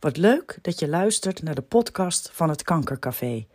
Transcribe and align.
Wat 0.00 0.16
leuk 0.16 0.58
dat 0.62 0.78
je 0.78 0.88
luistert 0.88 1.42
naar 1.42 1.54
de 1.54 1.62
podcast 1.62 2.30
van 2.32 2.48
het 2.48 2.62
Kankercafé. 2.62 3.46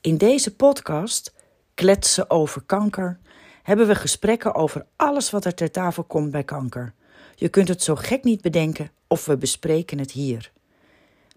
In 0.00 0.16
deze 0.16 0.54
podcast, 0.54 1.34
Kletsen 1.74 2.30
over 2.30 2.62
kanker, 2.62 3.18
hebben 3.62 3.86
we 3.86 3.94
gesprekken 3.94 4.54
over 4.54 4.86
alles 4.96 5.30
wat 5.30 5.44
er 5.44 5.54
ter 5.54 5.70
tafel 5.70 6.04
komt 6.04 6.30
bij 6.30 6.44
kanker. 6.44 6.94
Je 7.34 7.48
kunt 7.48 7.68
het 7.68 7.82
zo 7.82 7.94
gek 7.94 8.24
niet 8.24 8.40
bedenken 8.40 8.90
of 9.06 9.24
we 9.26 9.36
bespreken 9.36 9.98
het 9.98 10.10
hier. 10.10 10.52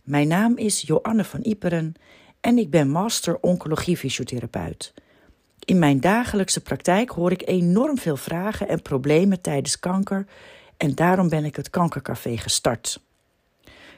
Mijn 0.04 0.27
naam 0.27 0.57
is 0.57 0.82
Joanne 0.82 1.23
van 1.23 1.43
Iperen 1.43 1.93
en 2.41 2.57
ik 2.57 2.70
ben 2.70 2.89
master 2.89 3.39
oncologie-fysiotherapeut. 3.39 4.93
In 5.59 5.80
mijn 5.80 6.00
dagelijkse 6.00 6.62
praktijk 6.62 7.09
hoor 7.09 7.32
ik 7.32 7.48
enorm 7.48 7.98
veel 7.98 8.18
vragen 8.18 8.68
en 8.68 8.82
problemen 8.82 9.41
tijdens 9.41 9.80
kanker 9.80 10.25
en 10.78 10.96
daarom 10.96 11.30
ben 11.30 11.46
ik 11.46 11.55
het 11.55 11.70
Kankercafé 11.70 12.38
gestart. 12.38 13.00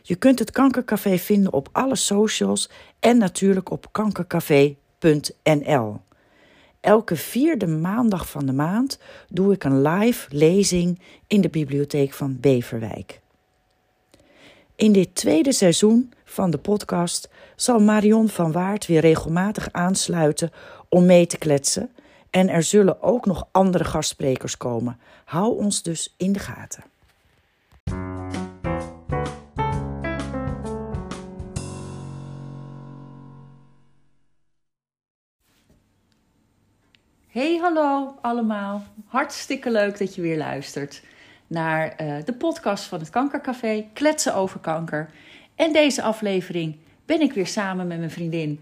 Je 0.06 0.16
kunt 0.16 0.40
het 0.40 0.52
Kankercafé 0.52 1.18
vinden 1.18 1.54
op 1.54 1.70
alle 1.72 1.96
socials 1.96 2.70
en 3.00 3.18
natuurlijk 3.18 3.72
op 3.72 3.88
kankercafé.nl. 3.92 6.00
Elke 6.80 7.16
vierde 7.16 7.68
maandag 7.68 8.30
van 8.30 8.46
de 8.46 8.54
maand 8.54 9.00
doe 9.30 9.54
ik 9.54 9.64
een 9.64 9.82
live 9.82 10.36
lezing 10.36 11.00
in 11.28 11.42
de 11.42 11.50
bibliotheek 11.50 12.14
van 12.14 12.38
Beverwijk. 12.40 13.22
In 14.76 14.92
dit 14.92 15.16
tweede 15.16 15.52
seizoen 15.52 16.14
van 16.26 16.50
de 16.50 16.58
podcast 16.58 17.30
zal 17.56 17.80
Marion 17.80 18.30
van 18.30 18.52
Waard 18.52 18.86
weer 18.86 19.02
regelmatig 19.02 19.72
aansluiten 19.72 20.52
om 20.90 21.06
mee 21.06 21.28
te 21.28 21.38
kletsen. 21.38 21.90
En 22.30 22.50
er 22.50 22.64
zullen 22.64 23.02
ook 23.02 23.26
nog 23.26 23.48
andere 23.52 23.84
gastsprekers 23.84 24.58
komen. 24.58 25.00
Hou 25.26 25.58
ons 25.58 25.84
dus 25.84 26.14
in 26.18 26.32
de 26.32 26.40
gaten. 26.40 26.93
Hey, 37.34 37.58
hallo 37.58 38.16
allemaal. 38.22 38.84
Hartstikke 39.08 39.72
leuk 39.72 39.98
dat 39.98 40.16
je 40.16 40.22
weer 40.22 40.38
luistert 40.38 41.02
naar 41.48 41.96
uh, 42.02 42.16
de 42.26 42.34
podcast 42.34 42.84
van 42.84 43.00
het 43.00 43.10
Kankercafé, 43.10 43.86
Kletsen 43.94 44.36
over 44.36 44.60
kanker. 44.60 45.10
En 45.56 45.74
deze 45.74 46.02
aflevering 46.02 46.76
ben 47.06 47.22
ik 47.22 47.34
weer 47.34 47.48
samen 47.48 47.88
met 47.88 47.98
mijn 47.98 48.12
vriendin 48.12 48.60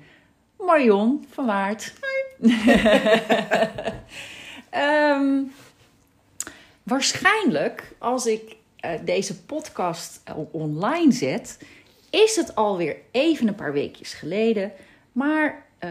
Marion 0.59 1.25
van 1.29 1.45
Waard. 1.45 1.93
um, 4.73 5.51
waarschijnlijk, 6.93 7.95
als 7.97 8.25
ik 8.25 8.55
uh, 8.85 8.91
deze 9.05 9.41
podcast 9.41 10.23
online 10.51 11.11
zet, 11.11 11.57
is 12.09 12.35
het 12.35 12.55
alweer 12.55 12.97
even 13.11 13.47
een 13.47 13.55
paar 13.55 13.73
weekjes 13.73 14.13
geleden. 14.13 14.71
Maar 15.11 15.65
uh, 15.83 15.89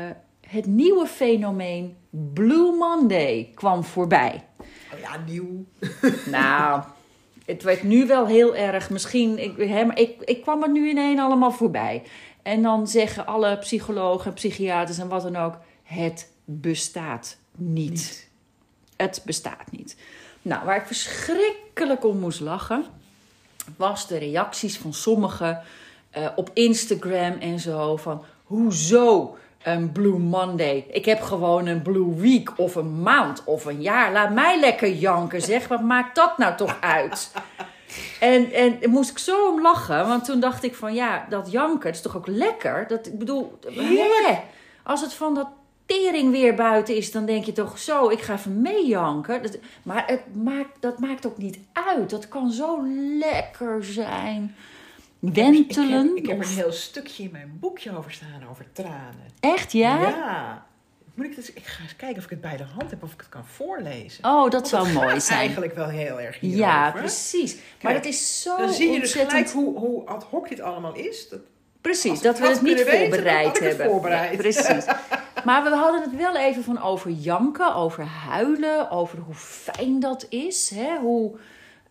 het 0.50 0.66
nieuwe 0.66 1.06
fenomeen 1.06 1.96
Blue 2.10 2.72
Monday 2.76 3.50
kwam 3.54 3.84
voorbij. 3.84 4.44
Oh 4.92 4.98
ja, 5.00 5.16
nieuw. 5.26 5.64
nou, 6.36 6.82
het 7.44 7.62
werd 7.62 7.82
nu 7.82 8.06
wel 8.06 8.26
heel 8.26 8.56
erg. 8.56 8.90
Misschien, 8.90 9.38
ik, 9.38 9.68
hè, 9.68 9.84
maar 9.84 9.98
ik, 9.98 10.22
ik 10.24 10.42
kwam 10.42 10.62
er 10.62 10.70
nu 10.70 10.88
ineen 10.88 11.18
allemaal 11.18 11.52
voorbij. 11.52 12.02
En 12.42 12.62
dan 12.62 12.86
zeggen 12.88 13.26
alle 13.26 13.58
psychologen, 13.58 14.32
psychiaters 14.32 14.98
en 14.98 15.08
wat 15.08 15.22
dan 15.22 15.36
ook: 15.36 15.54
het 15.82 16.32
bestaat 16.44 17.36
niet. 17.56 17.90
niet. 17.90 18.28
Het 18.96 19.22
bestaat 19.24 19.70
niet. 19.70 19.96
Nou, 20.42 20.64
waar 20.64 20.76
ik 20.76 20.86
verschrikkelijk 20.86 22.04
om 22.04 22.18
moest 22.18 22.40
lachen, 22.40 22.84
was 23.76 24.06
de 24.06 24.18
reacties 24.18 24.78
van 24.78 24.92
sommigen 24.92 25.62
uh, 26.18 26.28
op 26.36 26.50
Instagram 26.54 27.38
en 27.38 27.60
zo: 27.60 27.96
van 27.96 28.24
hoezo? 28.44 29.36
Een 29.62 29.92
Blue 29.92 30.18
Monday. 30.18 30.86
Ik 30.90 31.04
heb 31.04 31.20
gewoon 31.20 31.66
een 31.66 31.82
Blue 31.82 32.14
Week 32.14 32.52
of 32.56 32.74
een 32.74 33.02
maand 33.02 33.44
of 33.44 33.64
een 33.64 33.82
jaar. 33.82 34.12
Laat 34.12 34.32
mij 34.32 34.60
lekker 34.60 34.92
janken, 34.92 35.42
zeg. 35.42 35.68
Wat 35.68 35.82
maakt 35.82 36.14
dat 36.14 36.38
nou 36.38 36.56
toch 36.56 36.76
uit? 36.80 37.32
En, 38.20 38.52
en 38.52 38.78
moest 38.90 39.10
ik 39.10 39.18
zo 39.18 39.50
om 39.50 39.62
lachen, 39.62 40.08
want 40.08 40.24
toen 40.24 40.40
dacht 40.40 40.64
ik 40.64 40.74
van 40.74 40.94
ja, 40.94 41.26
dat 41.28 41.50
janken, 41.50 41.86
dat 41.86 41.94
is 41.94 42.00
toch 42.00 42.16
ook 42.16 42.26
lekker? 42.26 42.86
Dat, 42.88 43.06
ik 43.06 43.18
bedoel, 43.18 43.58
hè, 43.66 44.38
als 44.82 45.00
het 45.00 45.14
van 45.14 45.34
dat 45.34 45.48
tering 45.86 46.30
weer 46.30 46.54
buiten 46.54 46.96
is, 46.96 47.12
dan 47.12 47.26
denk 47.26 47.44
je 47.44 47.52
toch 47.52 47.78
zo, 47.78 48.08
ik 48.08 48.20
ga 48.20 48.32
even 48.32 48.62
meejanken. 48.62 49.42
Dat, 49.42 49.58
maar 49.82 50.04
het 50.06 50.42
maakt, 50.42 50.76
dat 50.80 50.98
maakt 50.98 51.26
ook 51.26 51.38
niet 51.38 51.58
uit. 51.72 52.10
Dat 52.10 52.28
kan 52.28 52.50
zo 52.50 52.86
lekker 53.18 53.84
zijn. 53.84 54.54
Wentelen. 55.20 56.04
Ik 56.04 56.06
heb, 56.06 56.16
ik 56.16 56.26
heb 56.26 56.40
er 56.40 56.46
een 56.46 56.54
heel 56.56 56.72
stukje 56.72 57.22
in 57.22 57.30
mijn 57.30 57.56
boekje 57.60 57.96
over 57.96 58.12
staan, 58.12 58.42
over 58.50 58.66
tranen. 58.72 59.26
Echt, 59.40 59.72
ja? 59.72 60.00
Ja. 60.00 60.66
Moet 61.14 61.26
ik, 61.26 61.36
dus, 61.36 61.52
ik 61.52 61.66
ga 61.66 61.82
eens 61.82 61.96
kijken 61.96 62.18
of 62.18 62.24
ik 62.24 62.30
het 62.30 62.40
bij 62.40 62.56
de 62.56 62.64
hand 62.78 62.90
heb 62.90 63.02
of 63.02 63.12
ik 63.12 63.20
het 63.20 63.28
kan 63.28 63.44
voorlezen. 63.46 64.24
Oh, 64.24 64.50
dat 64.50 64.68
zou 64.68 64.92
mooi 64.92 65.20
zijn. 65.20 65.38
eigenlijk 65.38 65.74
wel 65.74 65.88
heel 65.88 66.20
erg 66.20 66.40
hierover. 66.40 66.66
Ja, 66.66 66.90
precies. 66.90 67.52
Kijk, 67.52 67.82
maar 67.82 67.94
het 67.94 68.06
is 68.06 68.42
zo 68.42 68.56
Dan 68.56 68.72
zie 68.72 68.92
je 68.92 69.00
dus 69.00 69.12
gelijk 69.12 69.50
hoe, 69.50 69.78
hoe 69.78 70.06
ad 70.06 70.24
hoc 70.24 70.48
dit 70.48 70.60
allemaal 70.60 70.94
is. 70.94 71.28
Dat, 71.28 71.40
precies, 71.80 72.20
dat 72.20 72.38
we 72.38 72.48
het 72.48 72.62
niet 72.62 72.80
voorbereid 72.80 73.58
hebben. 73.58 73.86
Voorbereid. 73.86 74.30
Ja, 74.30 74.36
precies. 74.36 74.84
Maar 75.44 75.62
we 75.62 75.70
hadden 75.70 76.02
het 76.02 76.16
wel 76.16 76.36
even 76.36 76.64
van 76.64 76.82
over 76.82 77.10
janken, 77.10 77.74
over 77.74 78.04
huilen, 78.04 78.90
over 78.90 79.18
hoe 79.18 79.34
fijn 79.34 80.00
dat 80.00 80.26
is. 80.28 80.70
Hè? 80.74 80.96
Hoe... 80.98 81.38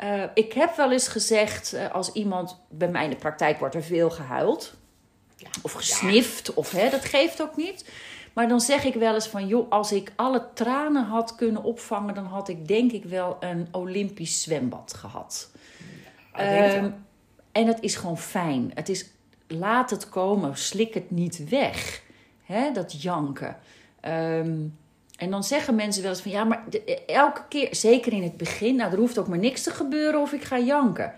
Uh, 0.03 0.23
ik 0.33 0.53
heb 0.53 0.75
wel 0.75 0.91
eens 0.91 1.07
gezegd, 1.07 1.73
uh, 1.73 1.91
als 1.91 2.11
iemand 2.11 2.61
bij 2.69 2.87
mij 2.87 3.03
in 3.03 3.09
de 3.09 3.15
praktijk 3.15 3.59
wordt 3.59 3.75
er 3.75 3.83
veel 3.83 4.09
gehuild. 4.09 4.73
Ja. 5.35 5.47
Of 5.61 5.71
gesnift, 5.71 6.47
ja. 6.47 6.53
of 6.55 6.71
hè, 6.71 6.89
dat 6.89 7.05
geeft 7.05 7.41
ook 7.41 7.55
niet. 7.55 7.91
Maar 8.33 8.47
dan 8.47 8.61
zeg 8.61 8.83
ik 8.83 8.93
wel 8.93 9.13
eens 9.13 9.27
van, 9.27 9.47
joh, 9.47 9.71
als 9.71 9.91
ik 9.91 10.11
alle 10.15 10.47
tranen 10.53 11.03
had 11.03 11.35
kunnen 11.35 11.63
opvangen, 11.63 12.13
dan 12.13 12.25
had 12.25 12.49
ik 12.49 12.67
denk 12.67 12.91
ik 12.91 13.05
wel 13.05 13.37
een 13.39 13.67
Olympisch 13.71 14.41
zwembad 14.41 14.93
gehad. 14.93 15.51
Ja, 16.33 16.75
um, 16.75 17.05
en 17.51 17.67
het 17.67 17.77
is 17.81 17.95
gewoon 17.95 18.17
fijn. 18.17 18.71
Het 18.73 18.89
is, 18.89 19.09
laat 19.47 19.89
het 19.89 20.09
komen, 20.09 20.57
slik 20.57 20.93
het 20.93 21.11
niet 21.11 21.49
weg. 21.49 22.01
Hè, 22.43 22.71
dat 22.71 23.01
janken. 23.01 23.57
Um, 24.05 24.77
en 25.19 25.29
dan 25.29 25.43
zeggen 25.43 25.75
mensen 25.75 26.01
wel 26.01 26.11
eens 26.11 26.21
van 26.21 26.31
ja, 26.31 26.43
maar 26.43 26.63
de, 26.69 27.05
elke 27.05 27.41
keer, 27.49 27.75
zeker 27.75 28.13
in 28.13 28.23
het 28.23 28.37
begin, 28.37 28.75
nou, 28.75 28.91
er 28.91 28.97
hoeft 28.97 29.17
ook 29.17 29.27
maar 29.27 29.37
niks 29.37 29.63
te 29.63 29.71
gebeuren 29.71 30.21
of 30.21 30.33
ik 30.33 30.43
ga 30.43 30.59
janken. 30.59 31.13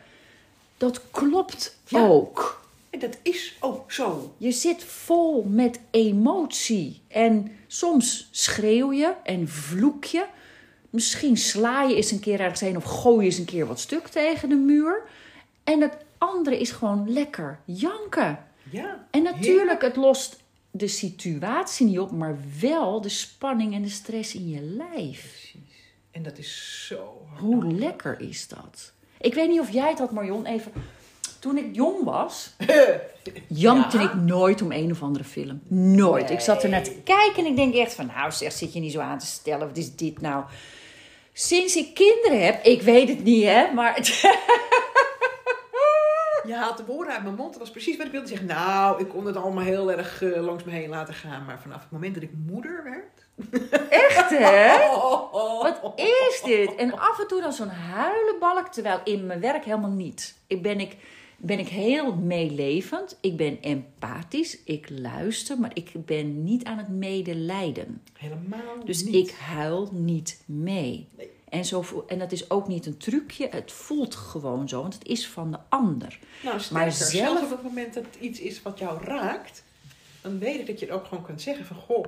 Dat 0.78 1.02
klopt 1.12 1.78
ja. 1.88 2.08
ook. 2.08 2.66
En 2.90 3.00
dat 3.00 3.18
is 3.22 3.58
ook 3.60 3.92
zo. 3.92 4.34
Je 4.38 4.52
zit 4.52 4.84
vol 4.84 5.44
met 5.44 5.80
emotie. 5.92 7.02
En 7.08 7.52
soms 7.68 8.28
schreeuw 8.32 8.94
je 8.94 9.14
en 9.24 9.48
vloek 9.48 10.04
je. 10.04 10.26
Misschien 10.90 11.38
sla 11.38 11.84
je 11.84 11.96
eens 11.96 12.12
een 12.12 12.20
keer 12.20 12.40
ergens 12.40 12.60
heen 12.60 12.78
of 12.78 12.84
gooi 12.84 13.18
je 13.18 13.26
eens 13.26 13.38
een 13.38 13.46
keer 13.46 13.68
wat 13.68 13.80
stuk 13.80 14.08
tegen 14.08 14.50
de 14.50 14.56
muur. 14.56 15.02
En 15.64 15.82
het 15.82 15.98
andere 16.18 16.60
is 16.60 16.72
gewoon 16.72 17.14
lekker 17.14 17.60
janken. 17.66 18.40
Ja, 18.70 19.08
en 19.12 19.24
natuurlijk, 19.24 19.82
het 19.82 19.96
lost 19.96 20.41
de 20.72 20.88
situatie 20.88 21.86
niet 21.86 22.00
op, 22.00 22.12
maar 22.12 22.38
wel 22.60 23.02
de 23.02 23.10
spanning 23.10 23.74
en 23.74 23.82
de 23.82 23.90
stress 23.90 24.36
in 24.36 24.50
je 24.50 24.62
lijf. 24.62 25.20
Precies. 25.20 25.94
En 26.12 26.24
dat 26.24 26.38
is 26.38 26.86
zo. 26.88 27.28
Hoe 27.38 27.66
lekker 27.74 28.20
is 28.20 28.48
dat? 28.48 28.92
Ik 29.20 29.34
weet 29.34 29.50
niet 29.50 29.60
of 29.60 29.72
jij 29.72 29.90
het 29.90 30.00
had, 30.00 30.12
Marion, 30.12 30.46
even. 30.46 30.72
Toen 31.40 31.58
ik 31.58 31.76
jong 31.76 32.04
was, 32.04 32.56
jankte 33.48 33.98
ja. 33.98 34.04
ik 34.04 34.14
nooit 34.14 34.62
om 34.62 34.72
een 34.72 34.92
of 34.92 35.04
andere 35.04 35.24
film. 35.24 35.62
Nooit. 35.68 36.28
Nee. 36.28 36.34
Ik 36.34 36.40
zat 36.40 36.64
er 36.64 36.70
naar 36.70 36.84
te 36.84 36.96
kijken 37.04 37.46
en 37.46 37.50
ik 37.50 37.56
denk 37.56 37.76
echt 37.76 37.94
van, 37.94 38.06
nou 38.06 38.32
zeg, 38.32 38.52
zit 38.52 38.74
je 38.74 38.80
niet 38.80 38.92
zo 38.92 39.00
aan 39.00 39.20
te 39.20 39.26
stellen. 39.26 39.68
Wat 39.68 39.78
is 39.78 39.96
dit 39.96 40.22
nou? 40.22 40.44
Sinds 41.34 41.76
ik 41.76 41.94
kinderen 41.94 42.46
heb, 42.46 42.64
ik 42.64 42.82
weet 42.82 43.08
het 43.08 43.24
niet 43.24 43.44
hè, 43.44 43.74
maar... 43.74 43.96
Je 46.46 46.54
haalt 46.54 46.78
de 46.78 46.86
woorden 46.86 47.14
uit 47.14 47.24
mijn 47.24 47.36
mond. 47.36 47.52
Dat 47.52 47.60
was 47.62 47.72
precies 47.72 47.98
wat 47.98 48.06
ik 48.06 48.12
wilde 48.12 48.28
zeggen. 48.28 48.48
Nou, 48.48 49.00
ik 49.02 49.08
kon 49.08 49.26
het 49.26 49.36
allemaal 49.36 49.64
heel 49.64 49.92
erg 49.92 50.22
uh, 50.22 50.42
langs 50.44 50.64
me 50.64 50.72
heen 50.72 50.90
laten 50.90 51.14
gaan. 51.14 51.46
Maar 51.46 51.60
vanaf 51.62 51.82
het 51.82 51.92
moment 51.92 52.14
dat 52.14 52.24
ik 52.24 52.32
moeder 52.48 52.84
werd... 52.84 53.20
Echt, 53.90 54.30
hè? 54.30 54.78
Wat 55.82 55.94
is 55.96 56.42
dit? 56.46 56.76
En 56.76 57.00
af 57.00 57.20
en 57.20 57.28
toe 57.28 57.42
dan 57.42 57.54
zo'n 57.54 57.68
huilenbalk. 57.70 58.68
Terwijl 58.68 59.00
in 59.04 59.26
mijn 59.26 59.40
werk 59.40 59.66
helemaal 59.66 59.90
niet. 59.90 60.36
Ik 60.48 60.62
ben, 60.62 60.80
ik, 60.80 60.98
ben 61.38 61.60
ik 61.60 61.68
heel 61.68 62.16
meelevend. 62.16 63.18
Ik 63.22 63.38
ben 63.38 63.62
empathisch. 63.62 64.64
Ik 64.64 64.90
luister. 64.90 65.60
Maar 65.60 65.72
ik 65.74 65.92
ben 66.06 66.44
niet 66.44 66.64
aan 66.64 66.78
het 66.78 66.90
medelijden. 66.90 68.02
Helemaal 68.18 68.86
Dus 68.86 69.04
niet. 69.04 69.16
ik 69.16 69.36
huil 69.36 69.90
niet 69.92 70.44
mee. 70.46 71.08
Nee. 71.18 71.32
En, 71.52 71.66
zo, 71.66 72.04
en 72.08 72.20
dat 72.20 72.32
is 72.32 72.50
ook 72.50 72.68
niet 72.68 72.86
een 72.86 72.98
trucje. 72.98 73.48
Het 73.50 73.72
voelt 73.72 74.16
gewoon 74.16 74.70
zo, 74.70 74.82
want 74.82 74.94
het 74.94 75.06
is 75.06 75.28
van 75.28 75.52
de 75.52 75.58
ander. 75.70 76.20
Nou, 76.44 76.60
sterker, 76.60 76.84
maar 76.84 76.92
zelf... 76.92 77.10
zelfs 77.12 77.44
op 77.44 77.50
het 77.50 77.64
moment 77.64 77.94
dat 77.94 78.04
het 78.06 78.16
iets 78.20 78.40
is 78.40 78.62
wat 78.62 78.80
jou 78.80 79.04
raakt, 79.04 79.64
dan 80.22 80.40
weet 80.40 80.60
ik 80.60 80.68
dat 80.68 80.80
je 80.80 80.86
het 80.86 80.96
ook 80.96 81.06
gewoon 81.06 81.24
kunt 81.26 81.42
zeggen 81.42 81.66
van, 81.66 81.76
goh, 81.76 82.06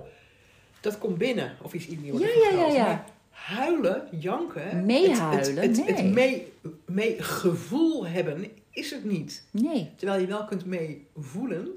dat 0.81 0.97
komt 0.97 1.17
binnen. 1.17 1.55
Of 1.61 1.73
iets 1.73 1.87
niet 1.87 1.99
ja, 2.19 2.27
ja, 2.51 2.57
ja, 2.59 2.67
ja. 2.73 3.05
Huilen, 3.29 4.07
janken. 4.19 4.85
Meehuilen, 4.85 5.61
Het, 5.61 5.77
het, 5.77 5.77
het, 5.77 5.85
nee. 5.85 5.95
het 5.95 6.13
mee, 6.13 6.53
mee 6.85 7.23
gevoel 7.23 8.07
hebben 8.07 8.47
is 8.71 8.91
het 8.91 9.03
niet. 9.03 9.43
Nee, 9.51 9.89
Terwijl 9.95 10.21
je 10.21 10.27
wel 10.27 10.45
kunt 10.45 10.65
meevoelen, 10.65 11.67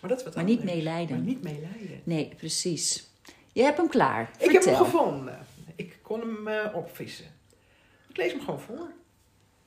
maar 0.00 0.10
dat 0.10 0.18
is 0.18 0.24
wat 0.24 0.34
Maar 0.34 0.44
niet 0.44 0.58
anders. 0.60 0.76
meelijden. 0.76 1.16
Maar 1.16 1.26
niet 1.26 1.42
meelijden. 1.42 2.00
nee, 2.04 2.32
precies. 2.36 3.06
Je 3.52 3.62
hebt 3.62 3.76
hem 3.76 3.88
klaar. 3.88 4.22
Ik 4.38 4.50
heb 4.50 4.52
hem 4.52 4.62
Vertel. 4.62 4.84
gevonden. 4.84 5.46
Kon 6.08 6.20
hem 6.20 6.48
eh, 6.48 6.74
opvissen. 6.74 7.26
Ik 8.08 8.16
lees 8.16 8.32
hem 8.32 8.40
gewoon 8.40 8.60
voor. 8.60 8.92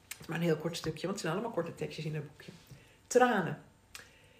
Het 0.07 0.19
is 0.19 0.27
maar 0.27 0.37
een 0.37 0.43
heel 0.43 0.57
kort 0.57 0.77
stukje, 0.77 1.01
want 1.01 1.11
het 1.11 1.19
zijn 1.19 1.33
allemaal 1.33 1.51
korte 1.51 1.75
tekstjes 1.75 2.05
in 2.05 2.15
het 2.15 2.27
boekje. 2.27 2.51
Tranen. 3.07 3.61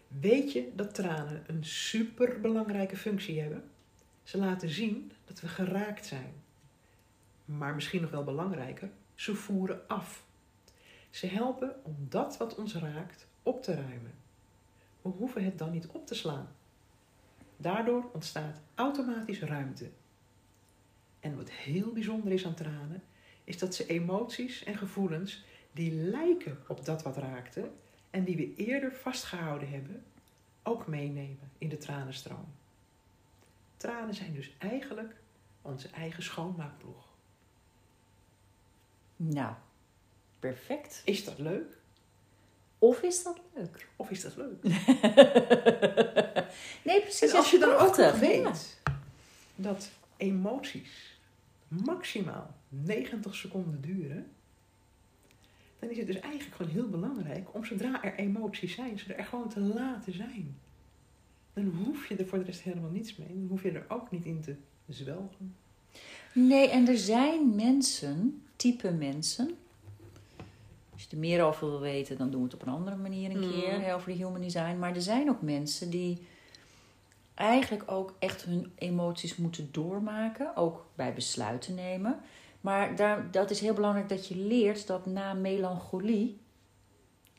Weet 0.07 0.51
je 0.51 0.71
dat 0.75 0.94
tranen 0.94 1.44
een 1.48 1.65
superbelangrijke 1.65 2.98
functie 2.98 3.42
hebben? 3.42 3.63
Ze 4.24 4.38
laten 4.38 4.69
zien 4.69 5.12
dat 5.25 5.39
we 5.42 5.48
geraakt 5.48 6.06
zijn. 6.06 6.33
Maar 7.45 7.75
misschien 7.75 8.01
nog 8.01 8.12
wel 8.12 8.24
belangrijker, 8.24 8.89
ze 9.15 9.36
voeren 9.36 9.88
af. 9.88 10.24
Ze 11.09 11.27
helpen 11.27 11.75
om 11.83 11.95
dat 12.09 12.38
wat 12.38 12.56
ons 12.56 12.75
raakt 12.75 13.27
op 13.44 13.63
te 13.63 13.74
ruimen. 13.74 14.13
We 15.01 15.09
hoeven 15.09 15.44
het 15.44 15.57
dan 15.57 15.71
niet 15.71 15.88
op 15.88 16.07
te 16.07 16.15
slaan. 16.15 16.48
Daardoor 17.57 18.09
ontstaat 18.13 18.62
automatisch 18.75 19.42
ruimte. 19.42 19.89
En 21.22 21.36
wat 21.36 21.50
heel 21.50 21.92
bijzonder 21.92 22.32
is 22.32 22.46
aan 22.46 22.54
tranen, 22.54 23.04
is 23.44 23.58
dat 23.58 23.76
ze 23.76 23.86
emoties 23.86 24.64
en 24.64 24.78
gevoelens 24.78 25.44
die 25.72 25.92
lijken 25.92 26.58
op 26.68 26.86
dat 26.86 27.04
wat 27.04 27.18
raakte 27.18 27.72
en 28.10 28.24
die 28.24 28.36
we 28.36 28.56
eerder 28.56 28.94
vastgehouden 28.94 29.70
hebben, 29.70 30.04
ook 30.64 30.88
meenemen 30.88 31.52
in 31.58 31.70
de 31.70 31.78
tranenstroom. 31.78 32.54
Tranen 33.78 34.14
zijn 34.14 34.34
dus 34.34 34.52
eigenlijk 34.58 35.16
onze 35.62 35.90
eigen 35.90 36.24
schoonmaakploeg. 36.24 37.10
Nou, 39.16 39.54
perfect. 40.40 41.02
Is 41.06 41.24
dat 41.24 41.40
leuk? 41.40 41.78
Of 42.80 43.02
is 43.02 43.24
dat 43.24 43.42
leuk? 43.54 43.88
Of 43.96 44.10
is 44.10 44.22
dat 44.22 44.36
leuk? 44.36 44.64
nee, 46.88 47.02
precies. 47.02 47.32
En 47.32 47.38
als 47.38 47.52
je 47.52 47.60
dan 47.60 47.76
ook 47.76 47.96
weet 47.96 48.80
ja. 48.84 49.00
dat 49.56 49.90
emoties 50.18 51.11
maximaal 51.86 52.56
90 52.70 53.36
seconden 53.36 53.82
duren, 53.82 54.26
dan 55.80 55.90
is 55.90 55.98
het 55.98 56.08
dus 56.08 56.20
eigenlijk 56.20 56.56
gewoon 56.56 56.72
heel 56.72 56.90
belangrijk 56.90 57.54
om 57.56 57.66
zodra 57.66 58.04
er 58.04 58.16
emoties 58.16 58.76
zijn, 58.76 59.00
ze 59.00 59.14
er 59.14 59.26
gewoon 59.26 59.50
te 59.50 59.60
laten 59.60 60.14
zijn. 60.14 60.56
Dan 61.54 61.66
hoef 61.66 62.08
je 62.08 62.16
er 62.16 62.28
voor 62.28 62.38
de 62.40 62.44
rest 62.46 62.62
helemaal 62.62 62.90
niets 62.90 63.16
mee. 63.16 63.28
Dan 63.28 63.48
hoef 63.50 63.64
je 63.64 63.72
er 63.72 63.86
ook 63.88 64.12
niet 64.12 64.26
in 64.26 64.42
te 64.42 64.56
zwelgen. 64.88 65.56
Nee, 66.34 66.70
en 66.70 66.88
er 66.88 66.98
zijn 66.98 67.56
mensen, 67.56 68.44
type 68.56 68.92
mensen. 68.92 69.52
Als 70.94 71.04
je 71.04 71.10
er 71.12 71.18
meer 71.18 71.44
over 71.44 71.70
wil 71.70 71.80
weten, 71.80 72.18
dan 72.18 72.30
doen 72.32 72.40
we 72.40 72.46
het 72.46 72.56
op 72.56 72.62
een 72.62 72.74
andere 72.74 72.96
manier 72.96 73.30
een 73.32 73.46
Mm. 73.46 73.52
keer 73.52 73.94
over 73.94 74.08
de 74.12 74.18
human 74.18 74.42
design. 74.42 74.78
Maar 74.80 74.96
er 74.96 75.02
zijn 75.02 75.30
ook 75.30 75.42
mensen 75.42 75.90
die 75.90 76.18
eigenlijk 77.42 77.92
ook 77.92 78.16
echt 78.20 78.44
hun 78.44 78.72
emoties 78.76 79.36
moeten 79.36 79.70
doormaken, 79.72 80.56
ook 80.56 80.86
bij 80.96 81.14
besluiten 81.14 81.76
nemen. 81.76 82.20
Maar 82.62 82.96
daar, 82.96 83.32
dat 83.32 83.52
is 83.52 83.60
heel 83.60 83.74
belangrijk 83.74 84.10
dat 84.10 84.28
je 84.28 84.36
leert 84.36 84.88
dat 84.88 85.06
na 85.06 85.34
melancholie 85.34 86.40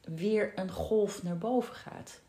weer 0.04 0.52
een 0.54 0.70
golf 0.70 1.22
naar 1.22 1.38
boven 1.38 1.75
gaat. 1.75 2.20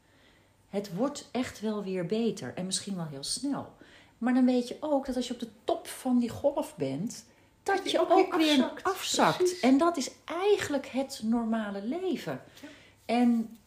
Het 0.70 0.96
wordt 0.96 1.30
echt 1.32 1.60
wel 1.60 1.84
weer 1.84 2.06
beter 2.06 2.54
en 2.56 2.66
misschien 2.66 2.96
wel 2.96 3.08
heel 3.08 3.24
snel. 3.24 3.74
Maar 4.18 4.34
dan 4.34 4.46
weet 4.46 4.68
je 4.68 4.78
ook 4.80 5.06
dat 5.06 5.16
als 5.16 5.28
je 5.28 5.34
op 5.34 5.40
de 5.40 5.50
top 5.64 5.88
van 5.88 6.20
die 6.20 6.30
golf 6.30 6.76
bent, 6.76 7.26
dat 7.64 7.92
je 7.92 8.00
ook 8.00 8.12
ook, 8.12 8.36
weer 8.36 8.58
weer 8.58 8.72
afzakt. 8.82 9.60
En 9.60 9.78
dat 9.78 9.98
is 9.98 10.12
eigenlijk 10.26 10.88
het 10.88 11.22
normale 11.24 11.84
leven. 11.84 12.42
Ja. 12.62 12.68
En 13.06 13.58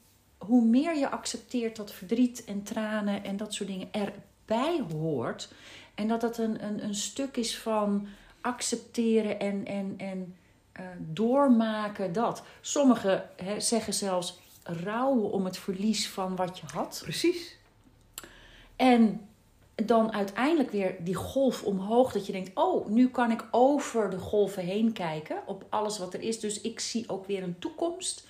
hoe 0.47 0.65
meer 0.65 0.97
je 0.97 1.09
accepteert 1.09 1.77
dat 1.77 1.93
verdriet 1.93 2.45
en 2.45 2.63
tranen 2.63 3.25
en 3.25 3.37
dat 3.37 3.55
soort 3.55 3.69
dingen 3.69 3.89
erbij 3.93 4.83
hoort. 4.93 5.49
En 5.95 6.09
dat 6.09 6.23
het 6.23 6.39
een, 6.39 6.65
een, 6.65 6.85
een 6.85 6.95
stuk 6.95 7.37
is 7.37 7.59
van 7.59 8.09
accepteren 8.41 9.41
en, 9.41 9.67
en, 9.67 9.95
en 9.97 10.37
eh, 10.73 10.85
doormaken 10.99 12.13
dat. 12.13 12.43
Sommigen 12.61 13.29
hè, 13.37 13.61
zeggen 13.61 13.95
zelfs 13.95 14.39
rouwen 14.63 15.31
om 15.31 15.45
het 15.45 15.59
verlies 15.59 16.09
van 16.09 16.37
wat 16.37 16.59
je 16.59 16.67
had. 16.73 17.01
Precies. 17.03 17.57
En 18.77 19.29
dan 19.75 20.13
uiteindelijk 20.13 20.71
weer 20.71 20.97
die 21.01 21.15
golf 21.15 21.63
omhoog. 21.63 22.13
Dat 22.13 22.27
je 22.27 22.33
denkt, 22.33 22.51
oh, 22.55 22.89
nu 22.89 23.09
kan 23.09 23.31
ik 23.31 23.45
over 23.51 24.11
de 24.11 24.19
golven 24.19 24.63
heen 24.63 24.93
kijken. 24.93 25.43
Op 25.47 25.65
alles 25.69 25.99
wat 25.99 26.15
er 26.15 26.21
is. 26.21 26.41
Dus 26.41 26.61
ik 26.61 26.81
zie 26.81 27.09
ook 27.09 27.27
weer 27.27 27.43
een 27.43 27.59
toekomst. 27.59 28.27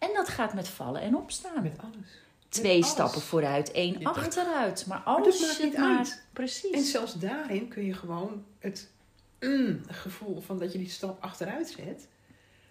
En 0.00 0.10
dat 0.14 0.28
gaat 0.28 0.54
met 0.54 0.68
vallen 0.68 1.00
en 1.00 1.16
opstaan. 1.16 1.62
Met 1.62 1.78
alles. 1.78 2.08
Twee 2.48 2.74
alles. 2.74 2.88
stappen 2.88 3.20
vooruit, 3.20 3.70
één 3.70 3.98
Je 3.98 4.04
achteruit. 4.04 4.86
Maar 4.86 5.02
je 5.06 5.58
niet 5.62 5.72
het 5.72 5.78
maar... 5.78 5.98
uit. 5.98 6.22
Precies. 6.32 6.70
En 6.70 6.82
zelfs 6.82 7.14
daarin 7.14 7.68
kun 7.68 7.84
je 7.84 7.94
gewoon 7.94 8.44
het 8.58 8.90
mm, 9.40 9.80
gevoel 9.86 10.40
van 10.40 10.58
dat 10.58 10.72
je 10.72 10.78
die 10.78 10.88
stap 10.88 11.22
achteruit 11.22 11.68
zet, 11.68 12.08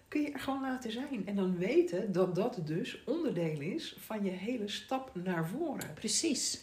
kun 0.08 0.20
je 0.20 0.32
er 0.32 0.40
gewoon 0.40 0.60
laten 0.60 0.92
zijn. 0.92 1.26
En 1.26 1.36
dan 1.36 1.56
weten 1.56 2.12
dat 2.12 2.34
dat 2.34 2.58
dus 2.64 3.02
onderdeel 3.06 3.60
is 3.60 3.96
van 3.98 4.24
je 4.24 4.30
hele 4.30 4.68
stap 4.68 5.10
naar 5.14 5.48
voren. 5.48 5.94
Precies. 5.94 6.60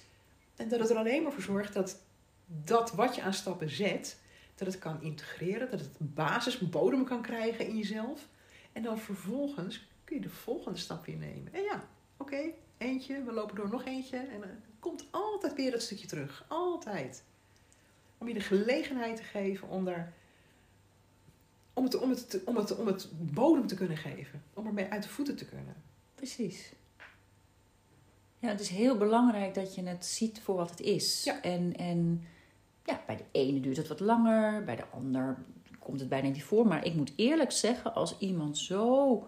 En 0.56 0.69
dat 0.69 0.80
het 0.80 0.90
er 0.90 0.98
alleen 0.98 1.24
maar 1.24 1.31
voor 1.31 1.42
zorgt 1.42 1.74
dat 1.74 2.00
dat 2.46 2.92
wat 2.92 3.16
je 3.16 3.22
aan 3.22 3.34
stappen 3.34 3.69
zet, 3.69 4.18
dat 4.56 4.68
het 4.68 4.80
kan 4.80 5.02
integreren, 5.02 5.72
dat 5.72 5.80
het 5.80 5.98
basis, 5.98 6.60
bodem 6.60 7.06
kan 7.06 7.22
krijgen 7.22 7.68
in 7.68 7.78
jezelf. 7.78 8.28
En 8.72 8.84
dan 8.84 9.00
vervolgens 9.00 9.88
kun 10.07 10.15
je 10.15 10.21
de 10.21 10.30
volgende 10.30 10.77
stap 10.77 11.06
weer 11.06 11.18
nemen. 11.18 11.54
En 11.54 11.62
ja, 11.62 11.88
oké, 12.18 12.50
eentje, 12.77 13.24
we 13.24 13.31
lopen 13.31 13.56
door 13.56 13.69
nog 13.69 13.86
eentje. 13.86 14.18
En 14.18 14.44
er 14.44 14.57
komt 14.80 15.07
altijd 15.12 15.54
weer 15.54 15.71
dat 15.71 15.81
stukje 15.81 16.07
terug. 16.07 16.45
Altijd. 16.48 17.24
Om 18.18 18.27
je 18.27 18.33
de 18.33 18.39
gelegenheid 18.39 19.15
te 19.15 19.24
geven 19.24 19.69
om 19.69 19.86
daar. 19.86 20.13
Om 21.74 21.83
het, 21.83 22.00
om 22.00 22.09
het, 22.09 22.42
om 22.45 22.56
het, 22.56 22.75
om 22.75 22.88
het 22.88 23.09
bodem 23.33 23.68
te 23.68 23.75
kunnen 23.75 23.98
geven. 23.98 24.44
Om 24.54 24.68
ermee 24.68 24.89
uit 24.89 25.04
de 25.04 25.09
voeten 25.09 25.36
te 25.36 25.45
kunnen. 25.45 25.75
Precies. 26.15 26.74
Ja, 28.39 28.50
het 28.50 28.59
is 28.59 28.69
heel 28.69 28.98
belangrijk 28.98 29.54
dat 29.54 29.75
je 29.75 29.83
het 29.83 30.06
ziet 30.06 30.42
voor 30.42 30.56
wat 30.56 30.69
het 30.69 30.80
is. 30.80 31.24
Ja. 31.24 31.42
En, 31.42 31.75
en 31.75 32.24
ja, 32.83 33.01
bij 33.06 33.15
de 33.15 33.25
ene 33.31 33.59
duurt 33.59 33.77
het 33.77 33.88
wat 33.88 34.00
langer, 34.00 34.63
bij 34.63 34.75
de 34.75 34.88
ander 34.88 35.38
komt 35.80 36.00
het 36.00 36.09
bijna 36.09 36.27
niet 36.27 36.44
voor. 36.44 36.68
Maar 36.68 36.86
ik 36.86 36.94
moet 36.94 37.13
eerlijk 37.15 37.51
zeggen, 37.51 37.94
als 37.94 38.18
iemand 38.18 38.57
zo. 38.57 39.27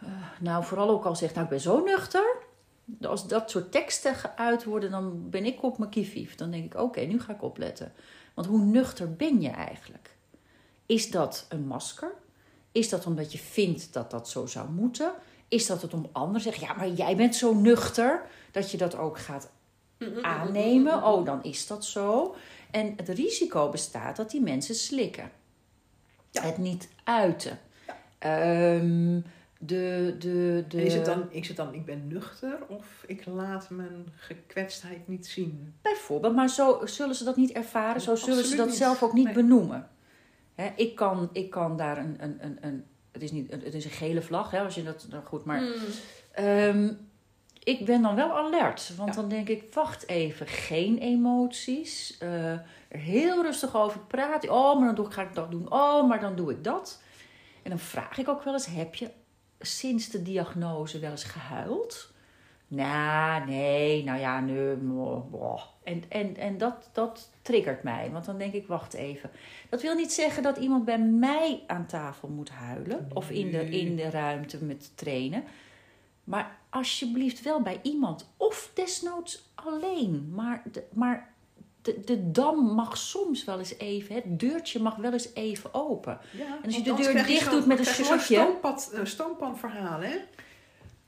Eh, 0.00 0.08
nou, 0.40 0.64
vooral 0.64 0.88
ook 0.88 1.04
al 1.04 1.16
zegt, 1.16 1.34
nou, 1.34 1.44
ik 1.44 1.50
ben 1.50 1.60
zo 1.60 1.84
nuchter. 1.84 2.36
Als 3.02 3.28
dat 3.28 3.50
soort 3.50 3.72
teksten 3.72 4.14
geuit 4.14 4.64
worden, 4.64 4.90
dan 4.90 5.30
ben 5.30 5.44
ik 5.44 5.62
op 5.62 5.78
mijn 5.78 5.90
kiefief. 5.90 6.34
Dan 6.34 6.50
denk 6.50 6.64
ik, 6.64 6.80
oké, 6.80 7.00
nu 7.00 7.20
ga 7.20 7.32
ik 7.32 7.42
opletten. 7.42 7.92
Want 8.34 8.46
hoe 8.46 8.60
nuchter 8.60 9.16
ben 9.16 9.40
je 9.40 9.48
eigenlijk? 9.48 10.16
Is 10.86 11.10
dat 11.10 11.46
een 11.48 11.66
masker? 11.66 12.12
Is 12.72 12.88
dat 12.88 13.06
omdat 13.06 13.32
je 13.32 13.38
vindt 13.38 13.92
dat 13.92 14.10
dat 14.10 14.28
zo 14.28 14.46
zou 14.46 14.70
moeten? 14.70 15.12
Is 15.48 15.66
dat 15.66 15.82
het 15.82 15.94
om 15.94 16.08
anderen 16.12 16.40
zeggen, 16.40 16.66
ja, 16.66 16.74
maar 16.74 16.88
jij 16.88 17.16
bent 17.16 17.36
zo 17.36 17.54
nuchter 17.54 18.26
dat 18.50 18.70
je 18.70 18.76
dat 18.76 18.96
ook 18.96 19.18
gaat 19.18 19.50
aannemen? 20.22 21.04
Oh, 21.04 21.24
dan 21.24 21.42
is 21.42 21.66
dat 21.66 21.84
zo. 21.84 22.34
En 22.70 22.92
het 22.96 23.08
risico 23.08 23.68
bestaat 23.68 24.16
dat 24.16 24.30
die 24.30 24.40
mensen 24.40 24.74
slikken. 24.74 25.30
Ja. 26.30 26.42
Het 26.42 26.58
niet 26.58 26.88
uiten. 27.04 27.58
Ja. 27.86 27.96
Ehm, 28.18 29.20
de, 29.62 30.14
de, 30.18 30.64
de... 30.68 30.78
En 30.78 30.84
is 30.84 30.94
het, 30.94 31.04
dan, 31.04 31.26
is 31.30 31.48
het 31.48 31.56
dan, 31.56 31.74
ik 31.74 31.84
ben 31.84 32.08
nuchter 32.08 32.58
of 32.68 33.04
ik 33.06 33.26
laat 33.26 33.70
mijn 33.70 34.06
gekwetstheid 34.16 35.08
niet 35.08 35.26
zien? 35.26 35.74
Bijvoorbeeld, 35.82 36.34
maar 36.34 36.48
zo 36.48 36.80
zullen 36.84 37.14
ze 37.14 37.24
dat 37.24 37.36
niet 37.36 37.52
ervaren. 37.52 38.00
Zo 38.00 38.14
zullen 38.14 38.44
ze 38.44 38.56
dat 38.56 38.66
niet. 38.66 38.76
zelf 38.76 39.02
ook 39.02 39.12
niet 39.12 39.24
Nee. 39.24 39.34
benoemen. 39.34 39.88
Hè, 40.54 40.70
ik, 40.76 40.94
kan, 40.94 41.28
ik 41.32 41.50
kan 41.50 41.76
daar 41.76 41.98
een... 41.98 42.16
een, 42.18 42.36
een, 42.40 42.58
een 42.60 42.84
het, 43.12 43.22
is 43.22 43.32
niet, 43.32 43.50
het 43.50 43.74
is 43.74 43.84
een 43.84 43.90
gele 43.90 44.22
vlag, 44.22 44.50
hè, 44.50 44.60
als 44.60 44.74
je 44.74 44.82
dat... 44.82 45.06
nou 45.10 45.24
goed, 45.24 45.44
maar... 45.44 45.62
Ehm, 46.32 46.92
ik 47.62 47.84
ben 47.84 48.02
dan 48.02 48.14
wel 48.14 48.36
alert. 48.36 48.92
Want 48.96 49.14
Ja. 49.14 49.20
dan 49.20 49.28
denk 49.30 49.48
ik, 49.48 49.74
wacht 49.74 50.08
even, 50.08 50.46
geen 50.46 50.98
emoties. 50.98 52.16
eh, 52.18 52.52
er 52.88 52.98
heel 52.98 53.42
rustig 53.42 53.76
over 53.76 54.00
praten. 54.00 54.50
Oh, 54.52 54.76
maar 54.78 54.86
dan 54.86 54.94
doe, 54.94 55.10
ga 55.10 55.22
ik 55.22 55.34
dat 55.34 55.50
doen. 55.50 55.72
Oh, 55.72 56.08
maar 56.08 56.20
dan 56.20 56.36
doe 56.36 56.50
ik 56.50 56.64
dat. 56.64 57.02
En 57.62 57.70
dan 57.70 57.78
vraag 57.78 58.18
ik 58.18 58.28
ook 58.28 58.42
wel 58.42 58.52
eens, 58.52 58.66
heb 58.66 58.94
je 58.94 59.10
sinds 59.60 60.08
de 60.08 60.22
diagnose 60.22 60.98
wel 60.98 61.10
eens 61.10 61.24
gehuild? 61.24 62.12
Nou, 62.68 63.46
nee, 63.46 64.04
nou 64.04 64.18
ja, 64.18 64.40
nee. 64.40 64.76
moh. 64.76 65.62
En, 65.84 66.02
en, 66.08 66.36
en 66.36 66.58
dat, 66.58 66.90
dat 66.92 67.30
triggert 67.42 67.82
mij. 67.82 68.10
Want 68.10 68.24
dan 68.24 68.38
denk 68.38 68.52
ik, 68.52 68.66
wacht 68.66 68.94
even. 68.94 69.30
Dat 69.68 69.82
wil 69.82 69.94
niet 69.94 70.12
zeggen 70.12 70.42
dat 70.42 70.56
iemand 70.56 70.84
bij 70.84 70.98
mij 70.98 71.62
aan 71.66 71.86
tafel 71.86 72.28
moet 72.28 72.50
huilen. 72.50 73.10
Of 73.12 73.30
in 73.30 73.50
de, 73.50 73.68
in 73.68 73.96
de 73.96 74.10
ruimte 74.10 74.64
met 74.64 74.96
trainen. 74.96 75.44
Maar 76.24 76.58
alsjeblieft 76.68 77.42
wel 77.42 77.62
bij 77.62 77.80
iemand. 77.82 78.32
Of 78.36 78.70
desnoods 78.74 79.50
alleen. 79.54 80.30
Maar, 80.34 80.62
de- 80.72 80.86
maar 80.92 81.32
de, 81.82 82.00
de 82.04 82.30
dam 82.30 82.74
mag 82.74 82.96
soms 82.96 83.44
wel 83.44 83.58
eens 83.58 83.78
even, 83.78 84.14
het 84.14 84.38
deurtje 84.40 84.80
mag 84.80 84.96
wel 84.96 85.12
eens 85.12 85.34
even 85.34 85.74
open. 85.74 86.18
Ja, 86.32 86.56
En 86.58 86.64
als 86.64 86.76
je 86.76 86.82
de 86.82 86.94
deur 86.94 87.26
dicht 87.26 87.50
doet 87.50 87.66
met 87.66 87.78
een 87.78 87.84
slotje. 87.84 88.34
stoompad- 88.34 88.90
eh, 88.94 89.04
stoompanverhaal, 89.04 90.00
hè? 90.00 90.16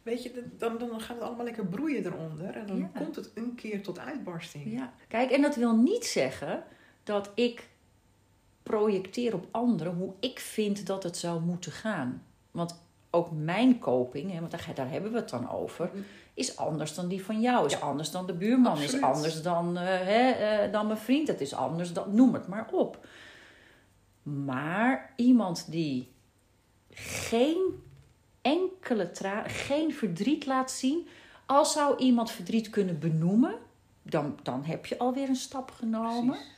Weet 0.02 0.23
je, 0.23 0.45
dan, 0.59 0.79
dan 0.79 1.00
gaat 1.00 1.17
het 1.17 1.25
allemaal 1.26 1.45
lekker 1.45 1.67
broeien 1.67 2.05
eronder. 2.07 2.57
En 2.57 2.67
dan 2.67 2.76
Ja. 2.79 2.91
komt 2.99 3.17
het 3.17 3.31
een 3.35 3.55
keer 3.55 3.83
tot 3.83 3.99
uitbarsting. 3.99 4.73
Ja, 4.73 4.93
kijk, 5.09 5.31
en 5.31 5.43
dat 5.43 5.57
wil 5.57 5.76
niet 5.76 6.05
zeggen 6.07 6.64
dat 7.02 7.31
ik 7.35 7.69
projecteer 8.62 9.35
op 9.35 9.47
anderen 9.50 9.95
hoe 9.95 10.12
ik 10.21 10.38
vind 10.41 10.87
dat 10.87 11.02
het 11.02 11.17
zou 11.17 11.41
moeten 11.41 11.73
gaan. 11.73 12.23
Want 12.50 12.81
ook 13.14 13.31
mijn 13.31 13.78
coping, 13.78 14.33
hè, 14.33 14.38
want 14.40 14.50
daar, 14.50 14.69
daar 14.75 14.90
hebben 14.90 15.11
we 15.12 15.16
het 15.19 15.28
dan 15.28 15.50
over, 15.50 15.90
Mhm. 15.92 16.02
is 16.35 16.57
anders 16.57 16.95
dan 16.95 17.09
die 17.09 17.25
van 17.25 17.40
jou, 17.40 17.66
is 17.66 17.73
Ja. 17.73 17.78
anders 17.78 18.11
dan 18.11 18.26
de 18.26 18.33
buurman, 18.35 18.78
is 18.78 19.00
anders 19.00 19.42
dan, 19.42 19.76
eh, 19.78 19.85
hè, 19.85 20.31
eh, 20.31 20.73
dan 20.73 20.87
mijn 20.87 20.99
vriend, 20.99 21.28
het 21.28 21.40
is 21.40 21.54
anders 21.54 21.92
dan, 21.92 22.14
noem 22.14 22.35
het 22.35 22.47
maar 22.49 22.69
op. 22.73 23.07
Maar 24.23 25.12
iemand 25.16 25.71
die 25.71 26.12
geen 26.90 27.83
enkele 28.42 29.11
tra 29.11 29.42
geen 29.49 29.92
verdriet 29.95 30.47
laat 30.47 30.71
zien, 30.71 31.07
als 31.47 31.73
zou 31.73 31.97
iemand 31.99 32.31
verdriet 32.31 32.71
kunnen 32.71 32.99
benoemen, 32.99 33.54
dan, 34.02 34.38
dan 34.42 34.64
heb 34.64 34.87
je 34.87 34.99
alweer 34.99 35.28
een 35.28 35.37
stap 35.37 35.71
genomen. 35.71 36.26
Precies. 36.37 36.50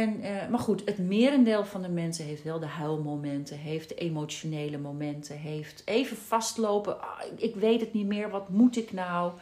En, 0.00 0.20
eh, 0.22 0.48
maar 0.48 0.58
goed, 0.58 0.82
het 0.84 0.98
merendeel 0.98 1.64
van 1.64 1.82
de 1.82 1.88
mensen 1.88 2.24
heeft 2.24 2.42
wel 2.42 2.58
de 2.58 2.66
huilmomenten, 2.66 3.58
heeft 3.58 3.88
de 3.88 3.94
emotionele 3.94 4.78
momenten, 4.78 5.36
heeft 5.38 5.82
even 5.84 6.16
vastlopen. 6.16 7.00
Ah, 7.00 7.20
ik- 7.36 7.54
weet 7.54 7.80
het 7.80 7.92
niet 7.92 8.06
meer, 8.06 8.30
wat 8.30 8.48
moet 8.48 8.76
ik 8.76 8.92
nou? 8.92 9.32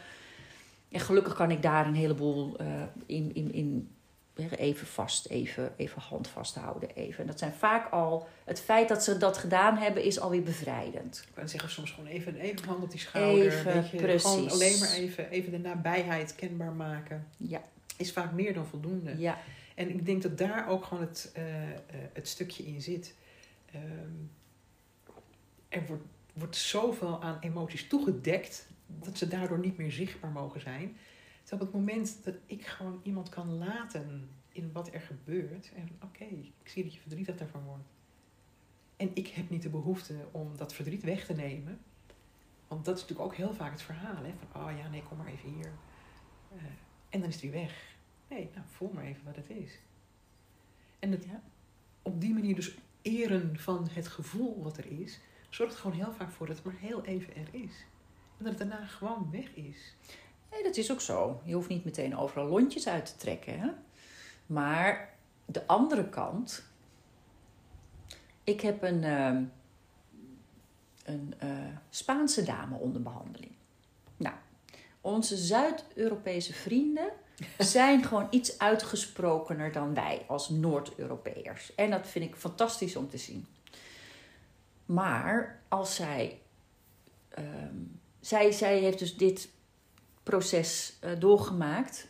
En 0.91 0.99
gelukkig 0.99 1.33
kan 1.33 1.51
ik 1.51 1.61
daar 1.61 1.87
een 1.87 1.93
heleboel 1.95 2.57
eh, 2.57 2.65
in, 3.05 3.31
in, 3.33 3.53
in 3.53 3.89
even 4.57 4.87
vast, 4.87 5.25
even, 5.27 5.73
even 5.77 6.01
handvast 6.01 6.55
houden. 6.55 6.89
Even. 6.95 7.19
En 7.21 7.27
dat 7.27 7.39
zijn 7.39 7.53
vaak 7.53 7.91
al, 7.91 8.27
het 8.43 8.61
feit 8.61 8.87
dat 8.87 9.03
ze 9.03 9.17
dat 9.17 9.37
gedaan 9.37 9.77
hebben, 9.77 10.03
is 10.03 10.19
alweer 10.19 10.43
bevrijdend. 10.43 11.23
Ik 11.27 11.33
kan 11.35 11.49
zeggen 11.49 11.69
soms 11.69 11.91
gewoon 11.91 12.09
even, 12.09 12.35
even 12.35 12.67
hand 12.67 12.83
op 12.83 12.91
die 12.91 12.99
schouder. 12.99 13.45
Even, 13.45 13.73
weet 13.73 13.89
je, 13.89 13.97
precies. 13.97 14.21
Gewoon 14.31 14.49
alleen 14.49 14.79
maar 14.79 14.91
even, 14.93 15.29
even 15.29 15.51
de 15.51 15.59
nabijheid 15.59 16.35
kenbaar 16.35 16.71
maken. 16.71 17.27
Ja, 17.37 17.61
Is 17.97 18.11
vaak 18.11 18.31
meer 18.31 18.53
dan 18.53 18.65
voldoende. 18.65 19.17
ja, 19.17 19.37
En 19.75 19.89
ik 19.89 20.05
denk 20.05 20.21
dat 20.21 20.37
daar 20.37 20.67
ook 20.67 20.85
gewoon 20.85 21.03
het, 21.03 21.31
eh, 21.33 21.71
eh, 21.71 21.77
het 22.13 22.27
stukje 22.27 22.63
in 22.63 22.81
zit. 22.81 23.15
Ehm, 23.71 24.11
er 25.69 25.85
wordt, 25.85 26.03
wordt 26.33 26.55
zoveel 26.55 27.21
aan 27.21 27.39
emoties 27.39 27.87
toegedekt 27.87 28.67
dat 28.87 29.17
ze 29.17 29.27
daardoor 29.27 29.59
niet 29.59 29.77
meer 29.77 29.91
zichtbaar 29.91 30.31
mogen 30.31 30.61
zijn. 30.61 30.97
Dus 31.41 31.51
op 31.51 31.59
het 31.59 31.73
moment 31.73 32.23
dat 32.23 32.35
ik 32.45 32.65
gewoon 32.65 32.99
iemand 33.03 33.29
kan 33.29 33.57
laten 33.57 34.29
in 34.51 34.71
wat 34.71 34.93
er 34.93 35.01
gebeurt. 35.01 35.71
En 35.75 35.89
oké, 36.03 36.23
ik 36.63 36.69
zie 36.69 36.83
dat 36.83 36.93
je 36.93 36.99
verdrietig 36.99 37.37
daarvan 37.37 37.63
wordt. 37.63 37.87
En 38.97 39.11
ik 39.13 39.27
heb 39.27 39.49
niet 39.49 39.61
de 39.61 39.69
behoefte 39.69 40.15
om 40.31 40.57
dat 40.57 40.73
verdriet 40.73 41.03
weg 41.03 41.25
te 41.25 41.33
nemen. 41.33 41.79
Want 42.67 42.85
dat 42.85 42.95
is 42.95 43.01
natuurlijk 43.01 43.29
ook 43.29 43.37
heel 43.37 43.53
vaak 43.53 43.71
het 43.71 43.81
verhaal. 43.81 44.23
Hè? 44.23 44.33
Van, 44.51 44.61
oh 44.61 44.77
ja, 44.77 44.89
nee, 44.89 45.03
kom 45.03 45.17
maar 45.17 45.27
even 45.27 45.49
hier. 45.49 45.71
Eh, 46.51 46.63
en 47.09 47.19
dan 47.19 47.29
is 47.29 47.41
weer 47.41 47.51
weg. 47.51 47.92
Nee, 48.27 48.49
nou, 48.53 48.65
voel 48.71 48.91
maar 48.93 49.03
even 49.03 49.25
wat 49.25 49.35
het 49.35 49.49
is. 49.49 49.79
En 50.99 51.11
het, 51.11 51.23
Ja. 51.23 51.41
op 52.01 52.21
die 52.21 52.33
manier 52.33 52.55
dus 52.55 52.77
eren 53.01 53.59
van 53.59 53.87
het 53.91 54.07
gevoel 54.07 54.63
wat 54.63 54.77
er 54.77 54.85
is, 55.01 55.19
zorgt 55.49 55.75
gewoon 55.75 55.97
heel 55.97 56.13
vaak 56.13 56.31
voor 56.31 56.47
dat 56.47 56.55
het 56.55 56.65
maar 56.65 56.79
heel 56.79 57.03
even 57.05 57.35
er 57.35 57.47
is. 57.51 57.85
En 58.37 58.45
dat 58.45 58.59
het 58.59 58.69
daarna 58.69 58.85
gewoon 58.85 59.31
weg 59.31 59.53
is. 59.55 59.95
Nee, 60.51 60.63
dat 60.63 60.77
is 60.77 60.91
ook 60.91 61.01
zo. 61.01 61.41
Je 61.43 61.53
hoeft 61.53 61.69
niet 61.69 61.83
meteen 61.85 62.17
overal 62.17 62.47
lontjes 62.47 62.87
uit 62.87 63.05
te 63.05 63.15
trekken. 63.15 63.59
Hè? 63.59 63.69
Maar 64.45 65.13
de 65.45 65.67
andere 65.67 66.09
kant. 66.09 66.63
Ik 68.43 68.61
heb 68.61 68.83
een, 68.83 69.03
ehm, 69.03 69.43
een 71.03 71.33
eh, 71.37 71.49
Spaanse 71.89 72.43
dame 72.43 72.77
onder 72.77 73.01
behandeling. 73.01 73.51
Nou, 74.17 74.35
onze 75.01 75.37
Zuid-Europese 75.37 76.53
vrienden 76.53 77.11
zijn 77.57 78.03
gewoon 78.03 78.27
iets 78.29 78.59
uitgesprokener 78.59 79.71
dan 79.71 79.93
wij 79.93 80.25
als 80.27 80.49
Noord-Europeërs. 80.49 81.75
En 81.75 81.89
dat 81.89 82.07
vind 82.07 82.25
ik 82.25 82.35
fantastisch 82.35 82.95
om 82.95 83.09
te 83.09 83.17
zien. 83.17 83.47
Maar 84.85 85.61
als 85.67 85.95
zij. 85.95 86.39
ehm, 87.29 87.75
zij, 88.19 88.51
zij 88.51 88.77
heeft 88.77 88.99
dus 88.99 89.17
dit 89.17 89.49
proces 90.23 90.97
eh, 90.99 91.11
doorgemaakt. 91.19 92.07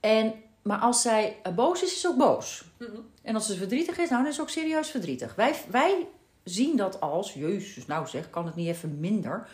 En, 0.00 0.34
maar 0.62 0.78
als 0.78 1.02
zij 1.02 1.36
boos 1.54 1.82
is, 1.82 1.92
is 1.92 2.00
ze 2.00 2.08
ook 2.08 2.16
boos. 2.16 2.64
En 3.22 3.34
als 3.34 3.46
ze 3.46 3.56
verdrietig 3.56 3.98
is, 3.98 4.08
nou, 4.08 4.20
dan 4.22 4.30
is 4.30 4.36
ze 4.36 4.42
ook 4.42 4.48
serieus 4.48 4.90
verdrietig. 4.90 5.34
Wij, 5.34 5.54
wij 5.70 6.06
zien 6.44 6.76
dat 6.76 7.00
als, 7.00 7.32
jezus, 7.32 7.86
nou 7.86 8.06
zeg, 8.06 8.30
kan 8.30 8.46
het 8.46 8.54
niet 8.54 8.68
even 8.68 9.00
minder? 9.00 9.48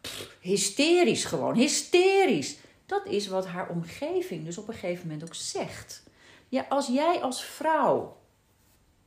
Pff, 0.00 0.36
hysterisch 0.40 1.24
gewoon, 1.24 1.54
hysterisch. 1.54 2.56
Dat 2.86 3.06
is 3.06 3.26
wat 3.26 3.46
haar 3.46 3.68
omgeving 3.68 4.44
dus 4.44 4.58
op 4.58 4.68
een 4.68 4.74
gegeven 4.74 5.06
moment 5.06 5.24
ook 5.24 5.34
zegt. 5.34 6.02
Ja, 6.48 6.66
als 6.68 6.86
jij 6.86 7.22
als 7.22 7.44
vrouw, 7.44 8.16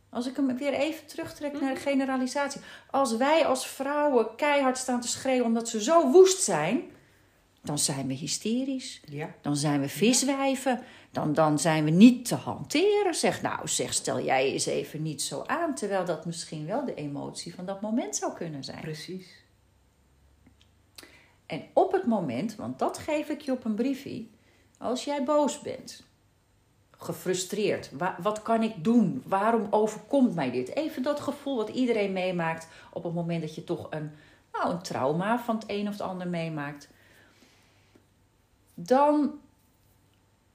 als 0.10 0.28
ik 0.28 0.36
hem 0.36 0.58
weer 0.58 0.74
even 0.74 1.06
terugtrek 1.08 1.62
naar 1.62 1.74
de 1.74 1.80
generalisatie. 1.80 2.62
Als 2.92 3.18
wij 3.18 3.46
als 3.46 3.68
vrouwen 3.68 4.36
keihard 4.36 4.78
staan 4.78 5.02
te 5.02 5.08
schreeuwen 5.08 5.46
omdat 5.46 5.70
ze 5.70 5.84
zo 5.84 6.12
woest 6.12 6.44
zijn, 6.44 6.84
dan 7.62 7.80
zijn 7.80 8.08
we 8.08 8.14
hysterisch. 8.14 9.02
Ja. 9.06 9.36
Dan 9.42 9.56
zijn 9.56 9.82
we 9.82 9.90
viswijven. 9.90 10.84
Dan, 11.12 11.34
dan 11.34 11.60
zijn 11.60 11.84
we 11.84 11.90
niet 11.90 12.26
te 12.26 12.36
hanteren. 12.36 13.16
Zeg 13.16 13.42
nou, 13.42 13.68
zeg, 13.68 13.94
stel 13.94 14.22
jij 14.22 14.52
eens 14.52 14.66
even 14.66 15.02
niet 15.02 15.22
zo 15.22 15.44
aan. 15.46 15.76
Terwijl 15.76 16.06
dat 16.06 16.26
misschien 16.26 16.66
wel 16.66 16.86
de 16.86 16.94
emotie 16.94 17.56
van 17.56 17.66
dat 17.66 17.82
moment 17.82 18.16
zou 18.16 18.34
kunnen 18.34 18.64
zijn. 18.64 18.82
Precies. 18.82 19.28
En 21.48 21.64
op 21.74 21.92
het 21.92 22.06
moment, 22.06 22.56
want 22.56 22.80
dat 22.80 22.98
geef 22.98 23.30
ik 23.30 23.42
je 23.42 23.52
op 23.52 23.66
een 23.66 23.76
briefie. 23.76 24.32
Als 24.78 25.04
jij 25.04 25.24
boos 25.24 25.62
bent, 25.62 26.04
gefrustreerd, 26.98 27.92
wa- 27.92 28.18
wat 28.22 28.42
kan 28.42 28.64
ik 28.64 28.84
doen? 28.84 29.24
Waarom 29.26 29.68
overkomt 29.70 30.36
mij 30.36 30.52
dit? 30.52 30.76
Even 30.76 31.04
dat 31.04 31.20
gevoel 31.20 31.56
wat 31.56 31.70
iedereen 31.70 32.14
meemaakt 32.14 32.68
op 32.94 33.04
het 33.04 33.14
moment 33.14 33.42
dat 33.42 33.56
je 33.56 33.64
toch 33.64 33.88
een, 33.90 34.12
nou, 34.52 34.72
een 34.72 34.82
trauma 34.82 35.40
van 35.40 35.56
het 35.56 35.64
een 35.68 35.86
of 35.88 35.92
het 35.92 36.02
ander 36.02 36.28
meemaakt. 36.28 36.90
Dan, 38.74 39.40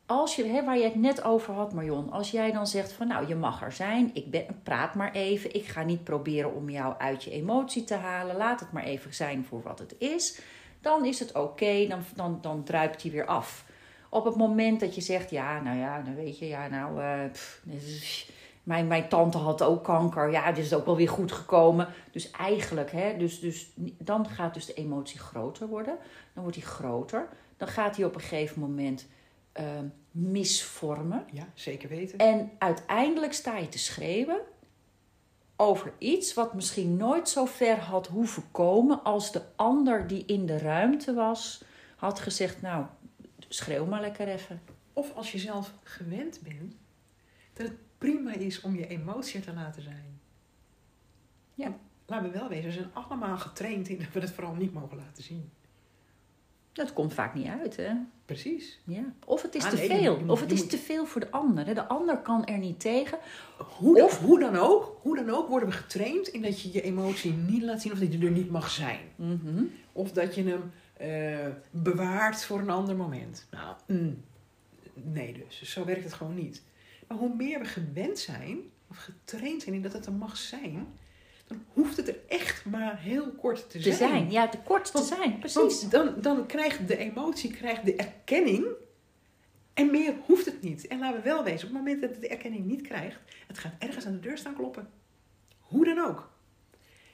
als 0.06 0.36
je, 0.36 0.44
hè, 0.44 0.64
waar 0.64 0.78
je 0.78 0.84
het 0.84 0.94
net 0.94 1.22
over 1.24 1.54
had, 1.54 1.72
Marion, 1.72 2.10
als 2.10 2.30
jij 2.30 2.52
dan 2.52 2.66
zegt 2.66 2.92
van 2.92 3.06
nou, 3.08 3.28
je 3.28 3.34
mag 3.34 3.62
er 3.62 3.72
zijn, 3.72 4.10
ik 4.14 4.30
ben, 4.30 4.46
praat 4.62 4.94
maar 4.94 5.12
even, 5.12 5.54
ik 5.54 5.66
ga 5.66 5.82
niet 5.82 6.04
proberen 6.04 6.54
om 6.54 6.70
jou 6.70 6.94
uit 6.98 7.24
je 7.24 7.30
emotie 7.30 7.84
te 7.84 7.94
halen, 7.94 8.36
laat 8.36 8.60
het 8.60 8.72
maar 8.72 8.84
even 8.84 9.14
zijn 9.14 9.44
voor 9.44 9.62
wat 9.62 9.78
het 9.78 9.94
is, 9.98 10.40
dan 10.82 11.04
is 11.04 11.18
het 11.18 11.32
oké, 11.32 11.86
dan, 11.88 12.02
dan, 12.14 12.38
dan 12.40 12.64
druipt 12.64 13.02
hij 13.02 13.10
weer 13.10 13.26
af. 13.26 13.64
Op 14.08 14.24
het 14.24 14.36
moment 14.36 14.80
dat 14.80 14.94
je 14.94 15.00
zegt, 15.00 15.30
ja, 15.30 15.60
nou 15.60 15.78
ja, 15.78 16.00
dan 16.00 16.14
weet 16.14 16.38
je, 16.38 16.46
ja, 16.46 16.68
nou, 16.68 17.02
eh, 17.02 17.30
pff, 17.32 17.62
mijn, 18.62 18.86
mijn 18.86 19.08
tante 19.08 19.38
had 19.38 19.62
ook 19.62 19.84
kanker, 19.84 20.30
ja, 20.30 20.52
dit 20.52 20.64
is 20.64 20.74
ook 20.74 20.86
wel 20.86 20.96
weer 20.96 21.08
goed 21.08 21.32
gekomen. 21.32 21.88
Dus 22.10 22.30
eigenlijk, 22.30 22.92
hè, 22.92 23.16
dus, 23.16 23.40
dus, 23.40 23.70
dan 23.98 24.28
gaat 24.28 24.54
dus 24.54 24.66
de 24.66 24.74
emotie 24.74 25.18
groter 25.18 25.66
worden, 25.68 25.96
dan 26.34 26.42
wordt 26.42 26.58
die 26.58 26.66
groter, 26.66 27.28
dan 27.56 27.68
gaat 27.68 27.96
hij 27.96 28.04
op 28.04 28.14
een 28.14 28.20
gegeven 28.20 28.60
moment 28.60 29.06
eh, 29.52 29.64
misvormen. 30.10 31.24
Ja, 31.32 31.46
zeker 31.54 31.88
weten. 31.88 32.18
En 32.18 32.50
uiteindelijk 32.58 33.32
sta 33.32 33.58
je 33.58 33.68
te 33.68 33.78
schreeuwen 33.78 34.40
over 35.56 35.92
iets 35.98 36.34
wat 36.34 36.54
misschien 36.54 36.96
nooit 36.96 37.28
zo 37.28 37.44
ver 37.44 37.78
had 37.78 38.06
hoeven 38.06 38.50
komen 38.50 39.02
als 39.02 39.32
de 39.32 39.42
ander 39.56 40.06
die 40.06 40.24
in 40.24 40.46
de 40.46 40.58
ruimte 40.58 41.14
was, 41.14 41.64
had 41.96 42.20
gezegd: 42.20 42.62
Nou, 42.62 42.86
schreeuw 43.48 43.86
maar 43.86 44.00
lekker 44.00 44.28
even. 44.28 44.60
Of 44.92 45.14
als 45.14 45.32
je 45.32 45.38
zelf 45.38 45.72
gewend 45.82 46.40
bent, 46.42 46.74
dat 47.52 47.66
het 47.66 47.76
prima 47.98 48.34
is 48.34 48.60
om 48.60 48.76
je 48.76 48.86
emotie 48.86 49.38
er 49.38 49.46
te 49.46 49.52
laten 49.52 49.82
zijn. 49.82 50.20
Ja. 51.54 51.74
Laten 52.06 52.30
we 52.32 52.38
wel 52.38 52.48
wezen, 52.48 52.64
we 52.64 52.72
zijn 52.72 52.90
allemaal 52.92 53.38
getraind 53.38 53.88
in 53.88 53.98
dat 53.98 54.12
we 54.12 54.20
het 54.20 54.30
vooral 54.30 54.54
niet 54.54 54.72
mogen 54.72 54.96
laten 54.96 55.22
zien. 55.22 55.50
Dat 56.72 56.92
komt 56.92 57.14
vaak 57.14 57.34
niet 57.34 57.46
uit, 57.46 57.76
hè? 57.76 57.90
Precies. 58.24 58.78
Ja. 58.84 59.02
Of 59.26 59.42
het 59.42 59.54
is 59.54 59.64
Ah, 59.64 59.70
te 59.70 59.76
nee, 59.76 59.88
veel. 59.88 60.20
moet- 60.20 60.30
of 60.30 60.40
het 60.40 60.52
is 60.52 60.60
moet- 60.60 60.70
te 60.70 60.78
veel 60.78 61.06
voor 61.06 61.20
de 61.20 61.30
ander. 61.30 61.66
hè. 61.66 61.74
De 61.74 61.86
ander 61.86 62.18
kan 62.18 62.44
er 62.46 62.58
niet 62.58 62.80
tegen. 62.80 63.18
Hoe, 63.58 63.96
dan- 63.96 64.04
Of- 64.04 64.18
hoe, 64.20 64.38
dan 64.40 64.56
ook, 64.56 64.98
hoe 65.02 65.16
dan 65.16 65.30
ook 65.30 65.48
worden 65.48 65.68
we 65.68 65.74
getraind 65.74 66.28
in 66.28 66.42
dat 66.42 66.60
je 66.60 66.72
je 66.72 66.82
emotie 66.82 67.32
niet 67.32 67.62
laat 67.62 67.80
zien 67.82 67.92
of 67.92 67.98
dat 67.98 68.12
je 68.12 68.18
er 68.18 68.30
niet 68.30 68.50
mag 68.50 68.70
zijn. 68.70 69.00
Mhm. 69.16 69.64
Of 69.92 70.12
dat 70.12 70.34
je 70.34 70.42
hem 70.42 70.70
eh, 70.96 71.46
bewaart 71.70 72.44
voor 72.44 72.58
een 72.60 72.70
ander 72.70 72.96
moment. 72.96 73.46
Nou, 73.50 73.76
mm, 73.86 74.22
nee 74.94 75.32
dus. 75.32 75.58
Dus 75.58 75.72
Zo 75.72 75.84
werkt 75.84 76.04
het 76.04 76.12
gewoon 76.12 76.34
niet. 76.34 76.62
Maar 77.08 77.18
hoe 77.18 77.34
meer 77.36 77.58
we 77.58 77.64
gewend 77.64 78.18
zijn, 78.18 78.58
of 78.90 78.96
getraind 78.96 79.62
zijn 79.62 79.74
in 79.74 79.82
dat 79.82 79.92
het 79.92 80.06
er 80.06 80.12
mag 80.12 80.36
zijn, 80.36 80.86
dan 81.52 81.64
hoeft 81.72 81.96
het 81.96 82.08
er 82.08 82.16
echt 82.28 82.64
maar 82.64 82.98
heel 83.00 83.30
kort 83.32 83.70
te, 83.70 83.78
Te 83.78 83.92
zijn. 83.92 84.30
Ja, 84.30 84.48
te 84.48 84.58
kort 84.64 84.92
te 84.92 85.02
zijn. 85.02 85.38
Precies. 85.38 85.80
Dan, 85.88 86.14
dan 86.20 86.46
krijgt 86.46 86.88
de 86.88 86.96
emotie 86.96 87.52
krijgt 87.52 87.84
de 87.84 87.96
erkenning 87.96 88.64
En 89.74 89.90
meer 89.90 90.14
hoeft 90.26 90.44
het 90.46 90.62
niet. 90.62 90.86
En 90.86 90.98
laten 90.98 91.16
we 91.16 91.22
wel 91.28 91.44
wezen, 91.44 91.68
op 91.68 91.74
het 91.74 91.84
moment 91.84 92.00
dat 92.00 92.10
het 92.10 92.20
de 92.20 92.28
erkenning 92.28 92.64
niet 92.64 92.80
krijgt, 92.80 93.18
het 93.46 93.58
gaat 93.58 93.72
ergens 93.78 94.06
aan 94.06 94.12
de 94.12 94.20
deur 94.20 94.38
staan 94.38 94.54
kloppen. 94.54 94.88
Hoe 95.58 95.84
dan 95.84 95.98
ook. 95.98 96.30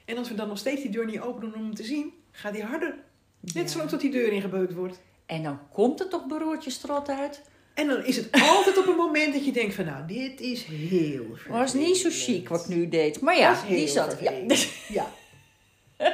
En 0.05 0.17
als 0.17 0.29
we 0.29 0.35
dan 0.35 0.47
nog 0.47 0.57
steeds 0.57 0.81
die 0.81 0.91
deur 0.91 1.05
niet 1.05 1.19
open 1.19 1.41
doen 1.41 1.53
om 1.55 1.61
hem 1.63 1.75
te 1.75 1.83
zien, 1.83 2.13
gaat 2.31 2.53
die 2.53 2.63
harder. 2.63 2.95
Net 3.39 3.53
Ja. 3.53 3.67
zolang 3.67 3.89
tot 3.89 4.01
die 4.01 4.11
deur 4.11 4.31
ingebeukt 4.31 4.73
wordt. 4.73 5.01
En 5.25 5.43
dan 5.43 5.59
komt 5.73 5.99
er 5.99 6.09
toch 6.09 6.25
beroertje 6.27 6.69
strot 6.69 7.09
uit. 7.09 7.41
En 7.79 7.87
dan 7.87 8.05
is 8.05 8.15
het 8.15 8.29
altijd 8.31 8.77
op 8.77 8.87
een 8.87 8.95
moment 8.95 9.33
dat 9.33 9.45
je 9.45 9.51
denkt 9.51 9.75
van 9.75 9.85
nou, 9.85 10.05
dit 10.07 10.41
is 10.41 10.63
heel 10.63 11.25
Was 11.47 11.73
niet 11.73 11.97
zo 11.97 12.09
vervelend. 12.09 12.37
chic 12.39 12.49
wat 12.49 12.61
ik 12.61 12.67
nu 12.67 12.89
deed. 12.89 13.21
Maar 13.21 13.37
ja, 13.37 13.61
die 13.67 13.87
zat. 13.87 14.11
Ja. 14.11 14.17
vervelend. 14.17 14.67
Ja. 14.87 15.07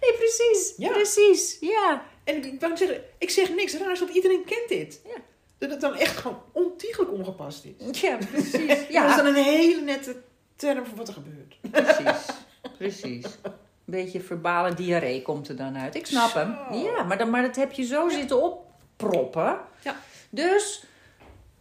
Nee, 0.00 0.12
precies. 0.16 0.74
Ja. 0.76 0.88
Precies. 0.92 1.56
Ja. 1.60 2.02
En 2.24 2.44
ik 2.44 2.60
wou 2.60 2.76
zeggen, 2.76 3.00
ik 3.18 3.30
zeg 3.30 3.54
niks 3.54 3.74
raars, 3.76 3.98
want 4.00 4.12
iedereen 4.14 4.44
kent 4.44 4.68
dit. 4.68 5.00
Ja. 5.04 5.16
Dat 5.58 5.70
het 5.70 5.80
dan 5.80 5.94
echt 5.94 6.16
gewoon 6.16 6.42
ontiegelijk 6.52 7.12
ongepast 7.12 7.64
is. 7.64 8.00
Ja, 8.00 8.18
precies. 8.30 8.78
Ja. 8.88 9.00
Dat 9.02 9.10
is 9.10 9.16
dan 9.16 9.26
een 9.26 9.42
hele 9.42 9.80
nette 9.80 10.16
term 10.56 10.86
voor 10.86 10.96
wat 10.96 11.08
er 11.08 11.14
gebeurt. 11.14 11.56
precies. 11.70 12.26
Precies. 12.78 13.24
Een 13.42 13.52
beetje 13.84 14.20
verbale 14.20 14.74
diarree 14.74 15.22
komt 15.22 15.48
er 15.48 15.56
dan 15.56 15.76
uit. 15.78 15.94
Ik 15.94 16.06
snap 16.06 16.34
hem. 16.34 16.56
Ja, 16.82 17.02
maar, 17.02 17.18
dan, 17.18 17.30
maar 17.30 17.42
dat 17.42 17.56
heb 17.56 17.72
je 17.72 17.84
zo 17.84 18.08
zitten 18.08 18.42
opproppen. 18.42 19.58
Ja. 19.82 20.00
Dus 20.34 20.84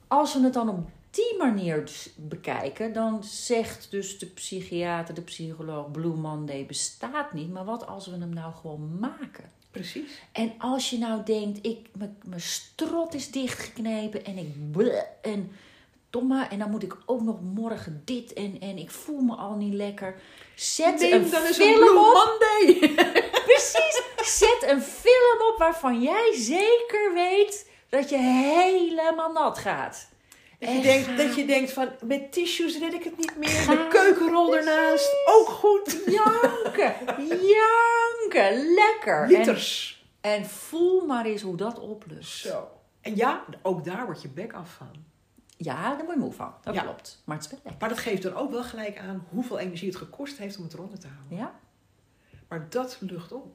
als 0.08 0.34
we 0.34 0.40
het 0.40 0.54
dan 0.54 0.70
op 0.70 0.90
die 1.10 1.38
manier 1.38 1.86
dus 1.86 2.10
bekijken, 2.16 2.94
dan 2.94 3.24
zegt 3.24 3.92
dus 3.92 4.20
de 4.20 4.26
psychiater, 4.26 5.14
de 5.14 5.22
psycholoog, 5.22 5.92
Blue 5.92 6.16
Monday 6.16 6.66
bestaat 6.66 7.34
niet. 7.34 7.52
Maar 7.52 7.66
wat 7.66 7.88
als 7.88 8.08
we 8.08 8.18
hem 8.18 8.34
nou 8.34 8.54
gewoon 8.54 9.00
maken? 9.00 9.52
Precies. 9.72 10.12
En 10.32 10.54
als 10.58 10.90
je 10.90 10.98
nou 10.98 11.24
denkt, 11.24 11.66
ik, 11.66 11.88
mijn 11.98 12.18
mijn 12.26 12.42
strot 12.42 13.14
is 13.14 13.32
dichtgeknepen 13.32 14.26
en 14.26 14.38
ik 14.38 14.72
bleh, 14.72 15.04
en 15.22 15.52
domme, 16.10 16.44
en 16.44 16.60
dan 16.60 16.70
moet 16.70 16.84
ik 16.84 16.98
ook 17.06 17.22
nog 17.22 17.42
morgen 17.42 18.02
dit 18.06 18.34
en, 18.34 18.60
en 18.60 18.78
ik 18.78 18.92
voel 18.92 19.22
me 19.22 19.36
al 19.36 19.56
niet 19.56 19.74
lekker. 19.74 20.22
Zet 20.56 21.00
Neem 21.00 21.14
een 21.14 21.30
dan 21.30 21.46
een 21.46 21.54
film 21.54 21.80
Blue 21.80 22.00
op. 22.00 22.46
Precies. 23.46 24.02
Zet 24.40 24.64
een 24.68 24.82
film 24.82 25.50
op 25.52 25.56
waarvan 25.58 26.02
jij 26.02 26.34
zeker 26.36 27.14
weet 27.14 27.70
dat 27.92 28.10
je 28.10 28.18
helemaal 28.18 29.32
nat 29.32 29.58
gaat. 29.58 30.10
Dat 30.60 30.70
je, 30.70 30.76
En 30.76 30.82
denkt, 30.82 31.18
dat 31.18 31.36
je 31.36 31.46
denkt 31.46 31.72
van, 31.72 31.90
met 32.04 32.32
tissues 32.32 32.78
red 32.80 32.94
ik 32.94 33.04
het 33.04 33.18
niet 33.18 33.38
meer. 33.38 33.66
De 33.68 33.88
keukenrol 33.90 34.56
ernaast, 34.58 35.16
ook 35.26 35.48
goed. 35.48 36.02
Janken, 36.06 36.94
janken, 37.48 38.74
lekker. 38.74 39.28
Liters. 39.28 40.04
en 40.22 40.46
voel 40.46 41.06
maar 41.06 41.26
eens 41.26 41.42
hoe 41.42 41.56
dat 41.58 41.80
oplust. 41.80 42.40
Zo. 42.40 42.68
En 43.02 43.16
ja, 43.16 43.44
ook 43.62 43.84
daar 43.86 44.06
wordt 44.06 44.22
je 44.22 44.30
bek 44.30 44.54
af 44.54 44.74
van. 44.74 44.92
Ja, 45.58 45.96
daar 45.96 46.06
word 46.06 46.18
je 46.18 46.24
moe 46.24 46.34
van. 46.34 46.54
Dat 46.64 46.74
Ja. 46.74 46.82
klopt. 46.82 47.22
Maar 47.26 47.36
het 47.36 47.46
is 47.46 47.52
wel 47.52 47.60
lekker. 47.64 47.82
Maar 47.82 47.90
dat 47.90 48.04
geeft 48.04 48.22
dan 48.24 48.34
ook 48.36 48.52
wel 48.52 48.64
gelijk 48.64 48.98
aan 49.00 49.26
hoeveel 49.30 49.60
energie 49.60 49.88
het 49.88 49.98
gekost 49.98 50.38
heeft 50.38 50.58
om 50.58 50.64
het 50.64 50.74
eronder 50.74 51.00
te 51.00 51.08
houden. 51.08 51.38
Ja. 51.38 51.60
Maar 52.48 52.70
dat 52.70 52.98
lucht 53.00 53.32
op. 53.32 53.48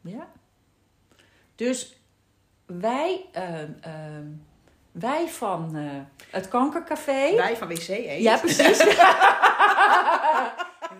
Ja. 0.00 0.28
Dus 1.54 1.97
wij, 2.68 3.26
ehm, 3.32 3.70
ehm, 3.80 4.26
wij 4.92 5.28
van 5.28 5.76
eh, 5.76 5.84
het 6.30 6.48
Kankercafé. 6.48 7.36
Wij 7.36 7.56
van 7.56 7.68
WC 7.68 7.88
Eet. 7.88 8.22
Ja, 8.22 8.38
precies. 8.38 8.78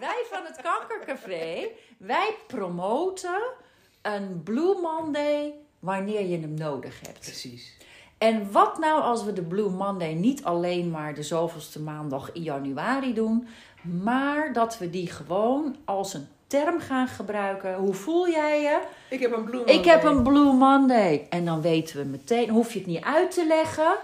wij 0.05 0.25
van 0.31 0.45
het 0.45 0.61
Kankercafé, 0.63 1.69
wij 1.99 2.35
promoten 2.47 3.41
een 4.03 4.43
Blue 4.43 4.81
Monday 4.81 5.55
wanneer 5.79 6.27
je 6.27 6.41
hem 6.41 6.55
nodig 6.55 7.01
hebt. 7.01 7.21
Precies. 7.21 7.77
En 8.19 8.53
wat 8.53 8.79
nou 8.79 9.03
als 9.03 9.25
we 9.25 9.33
de 9.33 9.43
Blue 9.43 9.71
Monday 9.71 10.13
niet 10.13 10.45
alleen 10.45 10.91
maar 10.91 11.15
de 11.15 11.23
zoveelste 11.23 11.81
maandag 11.81 12.33
in 12.33 12.43
januari 12.43 13.15
doen, 13.15 13.49
maar 13.83 14.53
dat 14.53 14.79
we 14.79 14.91
die 14.91 15.11
gewoon 15.11 15.77
als 15.85 16.15
een 16.15 16.29
term 16.49 16.81
gaan 16.81 17.09
gebruiken. 17.09 17.75
Hoe 17.75 17.95
voel 17.95 18.28
jij 18.28 18.61
je? 18.61 18.81
Ik 19.11 19.21
heb 19.21 19.33
een 19.33 19.45
bloem. 19.45 19.67
Ik 19.67 19.85
heb 19.85 20.02
een 20.02 20.23
Blue 20.23 20.52
Monday. 20.52 21.26
En 21.31 21.45
dan 21.45 21.61
weten 21.61 21.97
we 21.97 22.05
meteen, 22.05 22.49
hoef 22.49 22.73
je 22.73 22.79
het 22.79 22.88
niet 22.88 23.05
uit 23.05 23.31
te 23.31 23.46
leggen. 23.46 23.96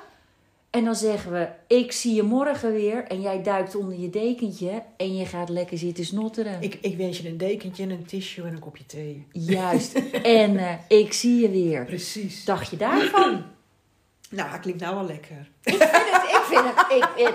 En 0.70 0.84
dan 0.84 0.94
zeggen 0.94 1.32
we, 1.32 1.48
ik 1.66 1.92
zie 1.92 2.14
je 2.14 2.22
morgen 2.22 2.72
weer. 2.72 3.04
En 3.04 3.20
jij 3.20 3.42
duikt 3.42 3.74
onder 3.74 3.98
je 3.98 4.10
dekentje 4.10 4.82
en 4.96 5.16
je 5.16 5.26
gaat 5.26 5.48
lekker 5.48 5.78
zitten 5.78 6.04
snotteren. 6.04 6.62
Ik, 6.62 6.78
ik 6.80 6.96
wens 6.96 7.18
je 7.18 7.28
een 7.28 7.36
dekentje, 7.36 7.82
een 7.82 8.06
tissue 8.06 8.44
en 8.46 8.52
een 8.52 8.58
kopje 8.58 8.86
thee. 8.86 9.26
Juist. 9.32 9.94
en 10.22 10.56
eh, 10.56 10.74
ik 10.88 11.12
zie 11.12 11.40
je 11.40 11.50
weer. 11.50 11.84
Precies. 11.84 12.44
Dacht 12.44 12.70
je 12.70 12.76
daarvan? 12.76 13.42
Nou, 14.30 14.50
het 14.50 14.60
klinkt 14.60 14.80
nou 14.80 14.94
wel 14.94 15.06
lekker. 15.06 15.50
ik, 15.62 15.72
vind 15.74 15.92
het, 15.92 16.22
ik, 16.22 16.44
vind 16.46 16.64
het, 16.64 16.92
ik, 16.92 17.08
vind, 17.16 17.34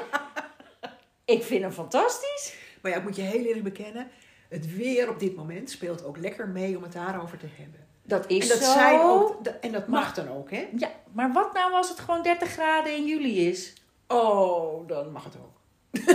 ik 1.25 1.43
vind 1.43 1.61
hem 1.61 1.71
fantastisch. 1.71 2.53
Maar 2.81 2.91
ja, 2.91 2.97
ik 2.97 3.03
moet 3.03 3.15
je 3.15 3.21
heel 3.21 3.45
eerlijk 3.45 3.63
bekennen. 3.63 4.07
Het 4.49 4.75
weer 4.75 5.09
op 5.09 5.19
dit 5.19 5.35
moment 5.35 5.69
speelt 5.69 6.03
ook 6.05 6.17
lekker 6.17 6.47
mee 6.47 6.77
om 6.77 6.83
het 6.83 6.93
daarover 6.93 7.37
te 7.37 7.45
hebben. 7.57 7.87
Dat 8.03 8.23
is 8.27 8.49
En 8.49 8.59
dat, 8.59 8.67
zo. 8.67 8.73
zijn 8.73 8.99
ook, 8.99 9.45
en 9.61 9.71
dat 9.71 9.87
mag 9.87 10.15
Maar- 10.15 10.25
dan 10.25 10.35
ook, 10.37 10.51
hè? 10.51 10.67
Ja, 10.77 10.89
maar 11.13 11.31
wat 11.33 11.53
nou 11.53 11.73
als 11.73 11.89
het 11.89 11.99
gewoon 11.99 12.21
30 12.23 12.49
graden 12.49 12.95
in 12.95 13.05
juli 13.05 13.47
is? 13.49 13.73
Oh, 14.07 14.87
dan 14.87 15.11
mag 15.11 15.23
het 15.23 15.33
ook. 15.35 15.57
Dat 15.91 16.05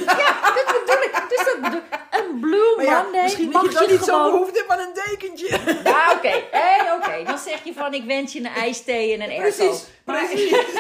bedoel 0.67 1.03
ik. 1.03 1.25
Dus 1.29 1.45
dat 1.45 1.59
bedoel 1.63 1.79
ik. 1.79 2.03
Een 2.11 2.41
Blue 2.41 2.77
Maar 2.77 2.85
ja, 2.85 3.03
Monday 3.03 3.23
misschien 3.23 3.49
mag 3.51 3.73
dat 3.73 3.85
je 3.87 3.91
niet 3.93 4.05
zo 4.05 4.15
gewoon... 4.15 4.31
behoefte 4.33 4.59
hebt 4.59 4.71
aan 4.71 4.79
een 4.89 4.95
dekentje. 4.95 5.49
Ja, 5.85 6.13
oké. 6.13 6.43
Hey, 6.51 6.93
oké. 6.97 7.25
Dan 7.25 7.39
zeg 7.39 7.65
je 7.65 7.73
van, 7.73 7.95
ik 7.95 8.05
wens 8.05 8.33
je 8.33 8.39
een 8.39 8.47
ijsthee 8.47 9.13
en 9.15 9.21
een 9.23 9.29
airco. 9.41 9.57
Precies, 9.65 9.85
Maar, 10.05 10.27
precies. 10.27 10.51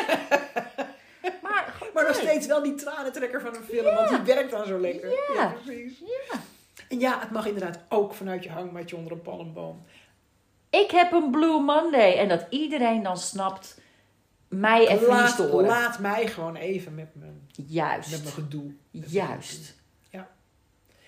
maar, 1.43 1.75
Maar 1.95 2.07
nog 2.07 2.15
steeds 2.17 2.47
wel 2.47 2.63
die 2.63 2.75
tranentrekker 2.75 3.41
van 3.41 3.55
een 3.55 3.65
film, 3.69 3.95
want 3.95 4.09
die 4.09 4.35
werkt 4.35 4.51
dan 4.51 4.67
zo 4.67 4.79
lekker. 4.79 5.09
Ja. 5.35 5.55
precies. 5.65 5.93
Ja. 6.01 6.39
En 6.89 7.01
ja, 7.01 7.21
het 7.21 7.31
mag 7.31 7.47
inderdaad 7.47 7.79
ook 7.89 8.15
vanuit 8.15 8.45
je 8.45 8.51
hangmatje 8.51 8.97
onder 8.97 9.13
een 9.13 9.23
palmboom. 9.23 9.83
Ik 10.71 10.91
heb 10.91 11.13
een 11.13 11.31
Blue 11.31 11.61
Monday. 11.61 12.19
En 12.19 12.29
dat 12.29 12.47
iedereen 12.51 13.03
dan 13.03 13.17
snapt, 13.19 13.81
mij 14.49 14.89
even 14.89 15.17
niet 15.23 15.29
storen. 15.31 15.67
laat 15.67 15.99
mij 15.99 16.27
gewoon 16.27 16.57
even 16.57 16.95
met 16.95 17.15
mijn, 17.15 17.49
Juist. 17.67 18.11
met 18.11 18.23
mijn 18.23 18.35
gedoe. 18.35 18.65
Met 18.65 18.75
mijn 18.91 19.13
Juist. 19.13 19.51
gedoe. 19.51 19.73
Ja. 20.11 20.31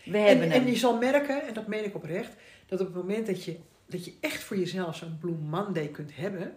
We 0.05 0.19
En, 0.19 0.27
hebben 0.27 0.51
en 0.51 0.61
hem. 0.61 0.67
je 0.67 0.77
zal 0.77 0.97
merken, 0.99 1.47
en 1.47 1.55
dat 1.55 1.67
meen 1.67 1.85
ik 1.85 1.95
oprecht, 1.95 2.35
dat 2.67 2.81
op 2.81 2.87
het 2.87 2.97
moment 2.97 3.27
dat 3.27 3.45
je, 3.45 3.59
dat 3.87 4.05
je 4.05 4.15
echt 4.21 4.43
voor 4.43 4.57
jezelf 4.57 4.97
zo'n 4.97 5.19
Blue 5.21 5.37
Monday 5.37 5.89
kunt 5.89 6.17
hebben, 6.17 6.57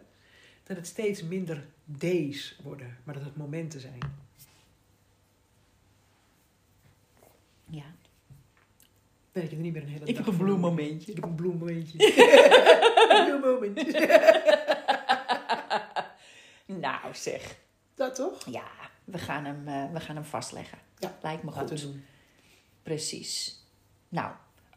dat 0.64 0.78
het 0.78 0.88
steeds 0.88 1.24
minder 1.24 1.66
days 1.86 2.60
worden, 2.64 2.98
maar 3.04 3.14
dat 3.14 3.24
het 3.24 3.36
momenten 3.38 3.80
zijn. 3.80 4.00
Ja. 7.66 7.84
Je 9.42 9.50
er 9.50 9.56
niet 9.56 9.74
meer 9.74 9.82
een 9.82 9.88
hele 9.88 10.06
Ik 10.06 10.18
heb 10.18 10.28
een 10.28 10.34
voor 10.34 10.44
blue 10.46 10.58
nodig. 10.58 10.70
momentje. 10.70 11.10
Ik 11.12 11.16
heb 11.16 11.24
een 11.26 11.36
blue 11.36 11.54
momentje. 11.56 11.98
een 13.10 13.26
blue 13.26 13.40
moment. 13.54 13.98
Nou 16.66 17.00
zeg. 17.14 17.56
Dat 17.96 18.16
toch? 18.16 18.46
Ja, 18.46 18.68
we 19.04 19.18
gaan 19.18 19.46
hem, 19.46 19.68
eh, 19.68 19.84
we 19.94 20.00
gaan 20.00 20.16
hem 20.16 20.26
vastleggen. 20.26 20.78
Ja, 20.98 21.18
Lijkt 21.22 21.44
me 21.44 21.52
Laten 21.52 21.68
goed. 21.70 21.80
we 21.82 21.86
doen. 21.86 22.06
Precies. 22.84 23.64
Nou, 24.10 24.32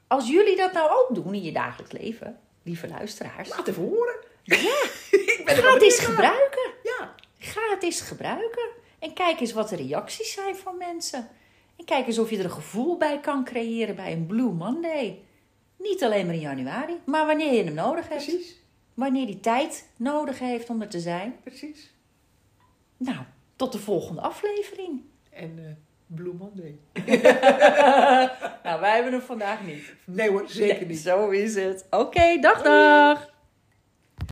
als 0.06 0.28
jullie 0.28 0.56
dat 0.56 0.72
nou 0.72 0.90
ook 0.90 1.14
doen 1.14 1.34
in 1.34 1.42
je 1.42 1.52
dagelijks 1.52 1.92
leven, 1.92 2.38
lieve 2.62 2.88
luisteraars, 2.88 3.48
Laat 3.48 3.68
even 3.68 3.82
horen. 3.82 4.14
Ja. 4.42 4.56
ik 5.10 5.42
ben 5.44 5.56
ga 5.56 5.72
het 5.72 5.82
eens 5.82 5.98
gebruiken. 5.98 6.72
Ja, 6.82 7.14
Ga 7.38 7.60
het 7.70 7.82
eens 7.82 8.00
gebruiken. 8.00 8.70
En 8.98 9.12
kijk 9.14 9.40
eens 9.40 9.52
wat 9.52 9.68
de 9.68 9.76
reacties 9.76 10.32
zijn 10.32 10.56
van 10.56 10.76
mensen. 10.76 11.28
En 11.82 11.88
kijk 11.88 12.06
eens 12.06 12.18
of 12.18 12.30
je 12.30 12.38
er 12.38 12.44
een 12.44 12.50
gevoel 12.50 12.96
bij 12.96 13.20
kan 13.20 13.44
creëren 13.44 13.96
bij 13.96 14.12
een 14.12 14.26
Blue 14.26 14.52
Monday. 14.52 15.20
Niet 15.78 16.04
alleen 16.04 16.26
maar 16.26 16.34
in 16.34 16.40
januari, 16.40 17.00
maar 17.04 17.26
wanneer 17.26 17.52
je 17.52 17.64
hem 17.64 17.74
nodig 17.74 18.08
hebt. 18.08 18.24
precies. 18.24 18.60
Wanneer 18.94 19.26
die 19.26 19.40
tijd 19.40 19.88
nodig 19.96 20.38
heeft 20.38 20.70
om 20.70 20.80
er 20.80 20.88
te 20.88 21.00
zijn. 21.00 21.36
Precies. 21.44 21.94
Nou, 22.96 23.16
tot 23.56 23.72
de 23.72 23.78
volgende 23.78 24.20
aflevering. 24.20 25.00
En 25.30 25.58
eh 25.58 25.64
Blue 26.06 26.34
Monday. 26.34 26.78
nou, 28.64 28.80
wij 28.80 28.94
hebben 28.94 29.12
hem 29.12 29.20
vandaag 29.20 29.64
niet. 29.66 29.94
Nee 30.04 30.30
hoor, 30.30 30.44
zeker 30.46 30.76
Nee, 30.76 30.86
niet. 30.86 30.98
Zo 30.98 31.30
is 31.30 31.54
het. 31.54 31.86
Oké, 31.90 32.38
dag 32.40 32.62
dag. 32.62 33.31